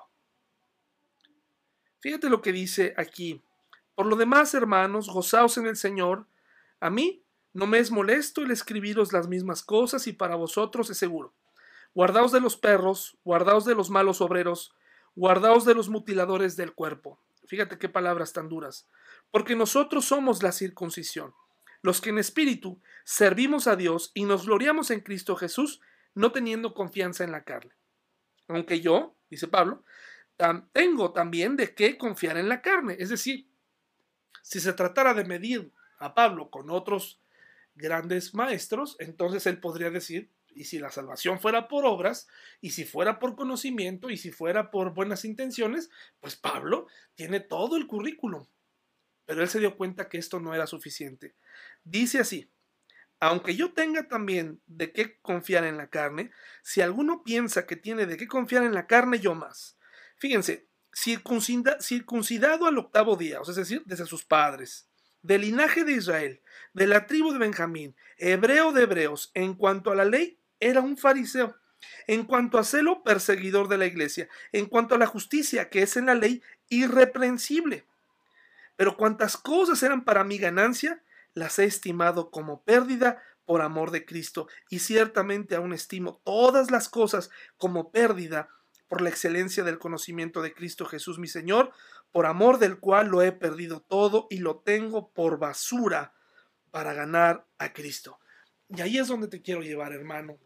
Fíjate 1.98 2.30
lo 2.30 2.40
que 2.40 2.52
dice 2.52 2.94
aquí 2.96 3.42
Por 3.94 4.06
lo 4.06 4.16
demás, 4.16 4.54
hermanos, 4.54 5.08
gozaos 5.08 5.58
en 5.58 5.66
el 5.66 5.76
Señor. 5.76 6.28
A 6.80 6.90
mí 6.90 7.24
no 7.52 7.66
me 7.66 7.78
es 7.78 7.90
molesto 7.90 8.42
el 8.42 8.50
escribiros 8.50 9.12
las 9.12 9.28
mismas 9.28 9.62
cosas 9.62 10.06
y 10.06 10.12
para 10.12 10.36
vosotros 10.36 10.90
es 10.90 10.98
seguro. 10.98 11.34
Guardaos 11.94 12.32
de 12.32 12.40
los 12.40 12.56
perros, 12.56 13.16
guardaos 13.24 13.64
de 13.64 13.74
los 13.74 13.88
malos 13.88 14.20
obreros, 14.20 14.74
guardaos 15.14 15.64
de 15.64 15.74
los 15.74 15.88
mutiladores 15.88 16.56
del 16.56 16.74
cuerpo. 16.74 17.18
Fíjate 17.46 17.78
qué 17.78 17.88
palabras 17.88 18.32
tan 18.32 18.48
duras. 18.48 18.88
Porque 19.30 19.56
nosotros 19.56 20.04
somos 20.04 20.42
la 20.42 20.52
circuncisión, 20.52 21.32
los 21.80 22.00
que 22.00 22.10
en 22.10 22.18
espíritu 22.18 22.80
servimos 23.04 23.66
a 23.66 23.76
Dios 23.76 24.10
y 24.12 24.24
nos 24.24 24.44
gloriamos 24.46 24.90
en 24.90 25.00
Cristo 25.00 25.36
Jesús, 25.36 25.80
no 26.14 26.32
teniendo 26.32 26.74
confianza 26.74 27.24
en 27.24 27.32
la 27.32 27.44
carne. 27.44 27.72
Aunque 28.48 28.80
yo, 28.80 29.16
dice 29.30 29.48
Pablo, 29.48 29.82
tengo 30.72 31.12
también 31.12 31.56
de 31.56 31.74
qué 31.74 31.96
confiar 31.96 32.36
en 32.36 32.48
la 32.48 32.60
carne. 32.60 32.96
Es 32.98 33.08
decir, 33.08 33.48
si 34.42 34.60
se 34.60 34.72
tratara 34.72 35.14
de 35.14 35.24
medir 35.24 35.72
a 35.98 36.14
Pablo 36.14 36.50
con 36.50 36.70
otros 36.70 37.20
grandes 37.74 38.34
maestros, 38.34 38.96
entonces 38.98 39.46
él 39.46 39.60
podría 39.60 39.90
decir, 39.90 40.30
y 40.48 40.64
si 40.64 40.78
la 40.78 40.90
salvación 40.90 41.38
fuera 41.38 41.68
por 41.68 41.84
obras, 41.84 42.26
y 42.60 42.70
si 42.70 42.84
fuera 42.84 43.18
por 43.18 43.36
conocimiento, 43.36 44.08
y 44.08 44.16
si 44.16 44.32
fuera 44.32 44.70
por 44.70 44.94
buenas 44.94 45.24
intenciones, 45.24 45.90
pues 46.20 46.36
Pablo 46.36 46.86
tiene 47.14 47.40
todo 47.40 47.76
el 47.76 47.86
currículum. 47.86 48.46
Pero 49.26 49.42
él 49.42 49.48
se 49.48 49.58
dio 49.58 49.76
cuenta 49.76 50.08
que 50.08 50.18
esto 50.18 50.40
no 50.40 50.54
era 50.54 50.66
suficiente. 50.66 51.34
Dice 51.84 52.20
así, 52.20 52.50
aunque 53.20 53.54
yo 53.54 53.72
tenga 53.72 54.08
también 54.08 54.60
de 54.66 54.92
qué 54.92 55.18
confiar 55.20 55.64
en 55.64 55.76
la 55.76 55.88
carne, 55.88 56.30
si 56.62 56.80
alguno 56.80 57.22
piensa 57.22 57.66
que 57.66 57.76
tiene 57.76 58.06
de 58.06 58.16
qué 58.16 58.26
confiar 58.26 58.62
en 58.64 58.74
la 58.74 58.86
carne, 58.86 59.18
yo 59.18 59.34
más. 59.34 59.78
Fíjense, 60.16 60.68
circuncidado 60.92 62.66
al 62.66 62.78
octavo 62.78 63.16
día, 63.16 63.40
es 63.46 63.56
decir, 63.56 63.82
desde 63.84 64.06
sus 64.06 64.24
padres, 64.24 64.88
del 65.26 65.42
linaje 65.42 65.84
de 65.84 65.92
Israel, 65.92 66.40
de 66.72 66.86
la 66.86 67.06
tribu 67.06 67.32
de 67.32 67.38
Benjamín, 67.38 67.96
hebreo 68.16 68.72
de 68.72 68.84
hebreos, 68.84 69.30
en 69.34 69.54
cuanto 69.54 69.90
a 69.90 69.96
la 69.96 70.04
ley, 70.04 70.38
era 70.60 70.80
un 70.80 70.96
fariseo. 70.96 71.56
En 72.06 72.24
cuanto 72.24 72.58
a 72.58 72.64
celo, 72.64 73.02
perseguidor 73.02 73.68
de 73.68 73.78
la 73.78 73.86
iglesia. 73.86 74.28
En 74.52 74.66
cuanto 74.66 74.94
a 74.94 74.98
la 74.98 75.06
justicia, 75.06 75.68
que 75.68 75.82
es 75.82 75.96
en 75.96 76.06
la 76.06 76.14
ley, 76.14 76.42
irreprensible. 76.68 77.86
Pero 78.76 78.96
cuantas 78.96 79.36
cosas 79.36 79.82
eran 79.82 80.04
para 80.04 80.24
mi 80.24 80.38
ganancia, 80.38 81.02
las 81.34 81.58
he 81.58 81.64
estimado 81.64 82.30
como 82.30 82.62
pérdida 82.62 83.22
por 83.44 83.62
amor 83.62 83.90
de 83.90 84.04
Cristo, 84.04 84.48
y 84.70 84.80
ciertamente 84.80 85.54
aún 85.54 85.72
estimo 85.72 86.20
todas 86.24 86.70
las 86.70 86.88
cosas 86.88 87.30
como 87.56 87.90
pérdida 87.90 88.48
por 88.88 89.00
la 89.00 89.08
excelencia 89.08 89.64
del 89.64 89.78
conocimiento 89.78 90.42
de 90.42 90.54
Cristo 90.54 90.86
Jesús 90.86 91.18
mi 91.18 91.28
Señor, 91.28 91.72
por 92.12 92.26
amor 92.26 92.58
del 92.58 92.78
cual 92.78 93.08
lo 93.08 93.22
he 93.22 93.32
perdido 93.32 93.80
todo 93.80 94.26
y 94.30 94.38
lo 94.38 94.60
tengo 94.60 95.12
por 95.12 95.38
basura 95.38 96.14
para 96.70 96.92
ganar 96.94 97.46
a 97.58 97.72
Cristo. 97.72 98.18
Y 98.68 98.80
ahí 98.80 98.98
es 98.98 99.08
donde 99.08 99.28
te 99.28 99.42
quiero 99.42 99.62
llevar, 99.62 99.92
hermano, 99.92 100.38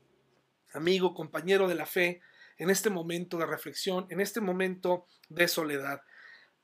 amigo, 0.72 1.14
compañero 1.14 1.68
de 1.68 1.74
la 1.74 1.86
fe, 1.86 2.20
en 2.58 2.70
este 2.70 2.90
momento 2.90 3.38
de 3.38 3.46
reflexión, 3.46 4.06
en 4.10 4.20
este 4.20 4.40
momento 4.40 5.06
de 5.28 5.48
soledad. 5.48 6.02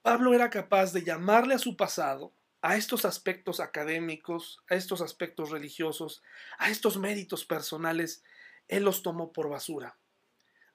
Pablo 0.02 0.34
era 0.34 0.50
capaz 0.50 0.92
de 0.92 1.02
llamarle 1.02 1.54
a 1.54 1.58
su 1.58 1.76
pasado 1.76 2.34
a 2.66 2.76
estos 2.76 3.04
aspectos 3.04 3.60
académicos, 3.60 4.60
a 4.68 4.74
estos 4.74 5.00
aspectos 5.00 5.50
religiosos, 5.50 6.22
a 6.58 6.68
estos 6.68 6.98
méritos 6.98 7.44
personales, 7.44 8.24
él 8.66 8.82
los 8.82 9.02
tomó 9.02 9.32
por 9.32 9.48
basura. 9.48 9.96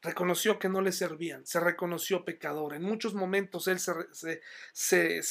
Reconoció 0.04 0.58
que 0.58 0.68
no 0.68 0.82
le 0.82 0.91
servían, 0.91 1.45
se 1.45 1.60
reconoció 1.60 2.26
pecador. 2.26 2.74
En 2.74 2.82
muchos 2.82 3.14
momentos 3.14 3.68
él 3.68 3.80
se, 3.80 4.41
se, 4.74 5.22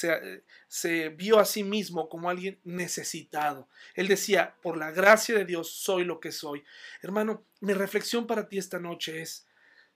se, 0.69 1.09
vio 1.09 1.41
a 1.41 1.45
sí 1.45 1.65
mismo 1.65 2.09
como 2.09 2.31
alguien 2.31 2.61
necesitado. 2.63 3.69
Él 3.95 4.07
decía, 4.07 4.55
por 4.63 4.77
la 4.77 4.93
gracia 4.93 5.37
de 5.37 5.45
Dios 5.45 5.73
soy 5.73 6.05
lo 6.05 6.21
que 6.21 6.31
soy. 6.31 6.63
Hermano, 7.03 7.43
mi 7.61 7.73
reflexión 7.73 8.29
para 8.29 8.49
ti 8.49 8.59
esta 8.59 8.79
noche 8.79 9.21
es, 9.21 9.45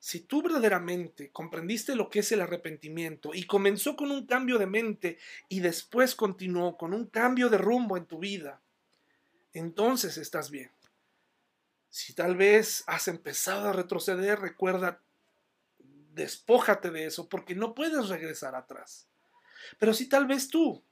si 0.00 0.20
tú 0.20 0.42
verdaderamente 0.42 1.30
comprendiste 1.30 1.94
lo 1.94 2.10
que 2.10 2.18
es 2.18 2.32
el 2.32 2.40
arrepentimiento 2.40 3.30
y 3.32 3.44
comenzó 3.44 3.94
con 3.94 4.10
un 4.10 4.26
cambio 4.26 4.58
de 4.58 4.66
mente 4.66 5.18
y 5.48 5.60
después 5.60 6.16
continuó 6.16 6.76
con 6.76 6.92
un 6.92 7.06
cambio 7.06 7.48
de 7.48 7.58
rumbo 7.58 7.96
en 7.96 8.06
tu 8.06 8.18
vida, 8.18 8.60
entonces 9.52 10.18
estás 10.18 10.50
bien. 10.50 10.73
Si 11.94 12.12
tal 12.12 12.34
vez 12.34 12.82
has 12.88 13.06
empezado 13.06 13.68
a 13.68 13.72
retroceder, 13.72 14.40
recuerda, 14.40 15.00
despójate 16.12 16.90
de 16.90 17.06
eso 17.06 17.28
porque 17.28 17.54
no 17.54 17.72
puedes 17.72 18.08
regresar 18.08 18.56
atrás. 18.56 19.06
Pero 19.78 19.94
si 19.94 20.08
tal 20.08 20.26
vez 20.26 20.48
tú, 20.48 20.82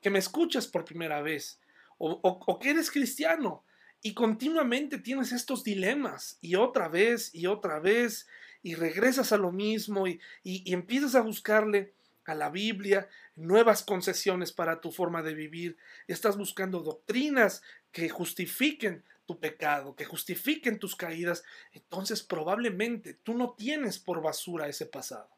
que 0.00 0.08
me 0.08 0.20
escuchas 0.20 0.68
por 0.68 0.84
primera 0.84 1.20
vez, 1.20 1.58
o, 1.98 2.20
o 2.22 2.58
que 2.60 2.70
eres 2.70 2.92
cristiano, 2.92 3.64
y 4.02 4.14
continuamente 4.14 4.98
tienes 4.98 5.32
estos 5.32 5.64
dilemas 5.64 6.38
y 6.40 6.54
otra 6.54 6.86
vez 6.86 7.34
y 7.34 7.46
otra 7.46 7.80
vez 7.80 8.28
y 8.62 8.76
regresas 8.76 9.32
a 9.32 9.38
lo 9.38 9.50
mismo 9.50 10.06
y, 10.06 10.20
empiezas 10.44 11.16
a 11.16 11.22
buscarle 11.22 11.92
a 12.24 12.36
la 12.36 12.50
Biblia 12.50 13.08
nuevas 13.34 13.82
concesiones 13.82 14.52
para 14.52 14.80
tu 14.80 14.92
forma 14.92 15.24
de 15.24 15.34
vivir. 15.34 15.76
Estás 16.06 16.36
buscando 16.36 16.84
doctrinas 16.84 17.62
que 17.90 18.08
justifiquen 18.08 19.02
tu 19.26 19.38
pecado, 19.40 19.94
que 19.94 20.04
justifiquen 20.04 20.78
tus 20.78 20.96
caídas. 20.96 21.42
Entonces 21.72 22.22
probablemente 22.22 23.14
tú 23.14 23.34
no 23.34 23.54
tienes 23.54 23.98
por 23.98 24.22
basura 24.22 24.68
ese 24.68 24.86
pasado. 24.86 25.30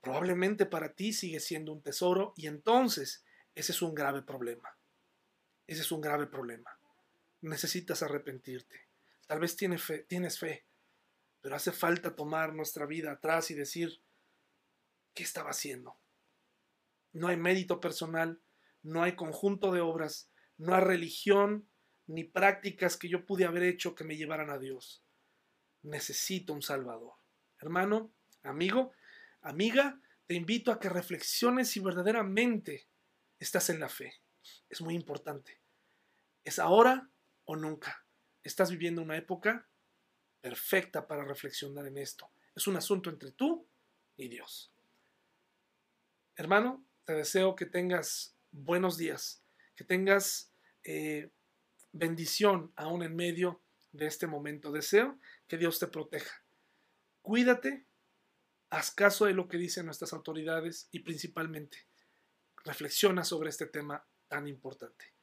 Probablemente 0.00 0.66
para 0.66 0.94
ti 0.94 1.12
sigue 1.12 1.40
siendo 1.40 1.72
un 1.72 1.82
tesoro 1.82 2.34
y 2.36 2.46
entonces 2.46 3.24
ese 3.54 3.72
es 3.72 3.82
un 3.82 3.94
grave 3.94 4.22
problema. 4.22 4.76
Ese 5.66 5.80
es 5.80 5.92
un 5.92 6.00
grave 6.00 6.26
problema. 6.26 6.78
Necesitas 7.40 8.02
arrepentirte. 8.02 8.88
Tal 9.26 9.40
vez 9.40 9.56
tienes 9.56 9.82
fe, 9.82 10.00
tienes 10.00 10.38
fe 10.38 10.66
pero 11.44 11.56
hace 11.56 11.72
falta 11.72 12.16
tomar 12.16 12.54
nuestra 12.54 12.86
vida 12.86 13.12
atrás 13.12 13.50
y 13.50 13.54
decir, 13.54 14.00
¿qué 15.12 15.22
estaba 15.22 15.50
haciendo? 15.50 15.98
No 17.12 17.28
hay 17.28 17.36
mérito 17.36 17.82
personal, 17.82 18.40
no 18.82 19.02
hay 19.02 19.14
conjunto 19.14 19.70
de 19.70 19.82
obras, 19.82 20.30
no 20.56 20.74
hay 20.74 20.80
religión 20.80 21.68
ni 22.06 22.24
prácticas 22.24 22.96
que 22.96 23.08
yo 23.08 23.26
pude 23.26 23.44
haber 23.44 23.62
hecho 23.62 23.94
que 23.94 24.04
me 24.04 24.16
llevaran 24.16 24.50
a 24.50 24.58
Dios. 24.58 25.02
Necesito 25.82 26.52
un 26.52 26.62
Salvador. 26.62 27.14
Hermano, 27.60 28.12
amigo, 28.42 28.92
amiga, 29.42 30.00
te 30.26 30.34
invito 30.34 30.72
a 30.72 30.80
que 30.80 30.88
reflexiones 30.88 31.70
si 31.70 31.80
verdaderamente 31.80 32.86
estás 33.38 33.70
en 33.70 33.80
la 33.80 33.88
fe. 33.88 34.14
Es 34.68 34.80
muy 34.80 34.94
importante. 34.94 35.60
¿Es 36.44 36.58
ahora 36.58 37.10
o 37.44 37.56
nunca? 37.56 38.04
¿Estás 38.42 38.70
viviendo 38.70 39.02
una 39.02 39.16
época 39.16 39.68
perfecta 40.44 41.06
para 41.06 41.24
reflexionar 41.24 41.86
en 41.86 41.96
esto. 41.96 42.30
Es 42.54 42.66
un 42.66 42.76
asunto 42.76 43.08
entre 43.08 43.32
tú 43.32 43.66
y 44.14 44.28
Dios. 44.28 44.70
Hermano, 46.36 46.84
te 47.06 47.14
deseo 47.14 47.56
que 47.56 47.64
tengas 47.64 48.36
buenos 48.52 48.98
días, 48.98 49.42
que 49.74 49.84
tengas 49.84 50.52
eh, 50.82 51.30
bendición 51.94 52.72
aún 52.76 53.02
en 53.02 53.16
medio 53.16 53.62
de 53.92 54.06
este 54.06 54.26
momento. 54.26 54.72
Deseo 54.72 55.18
que 55.46 55.56
Dios 55.56 55.78
te 55.78 55.86
proteja. 55.86 56.44
Cuídate, 57.22 57.86
haz 58.70 58.90
caso 58.90 59.24
de 59.24 59.32
lo 59.32 59.48
que 59.48 59.56
dicen 59.56 59.86
nuestras 59.86 60.12
autoridades 60.12 60.88
y 60.90 61.00
principalmente 61.00 61.86
reflexiona 62.64 63.24
sobre 63.24 63.48
este 63.48 63.66
tema 63.66 64.04
tan 64.28 64.48
importante. 64.48 65.14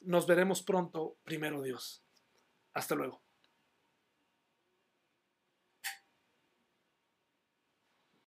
Nos 0.00 0.26
veremos 0.26 0.62
pronto, 0.62 1.16
primero 1.24 1.62
Dios. 1.62 2.04
Hasta 2.74 2.94
luego. 2.94 3.21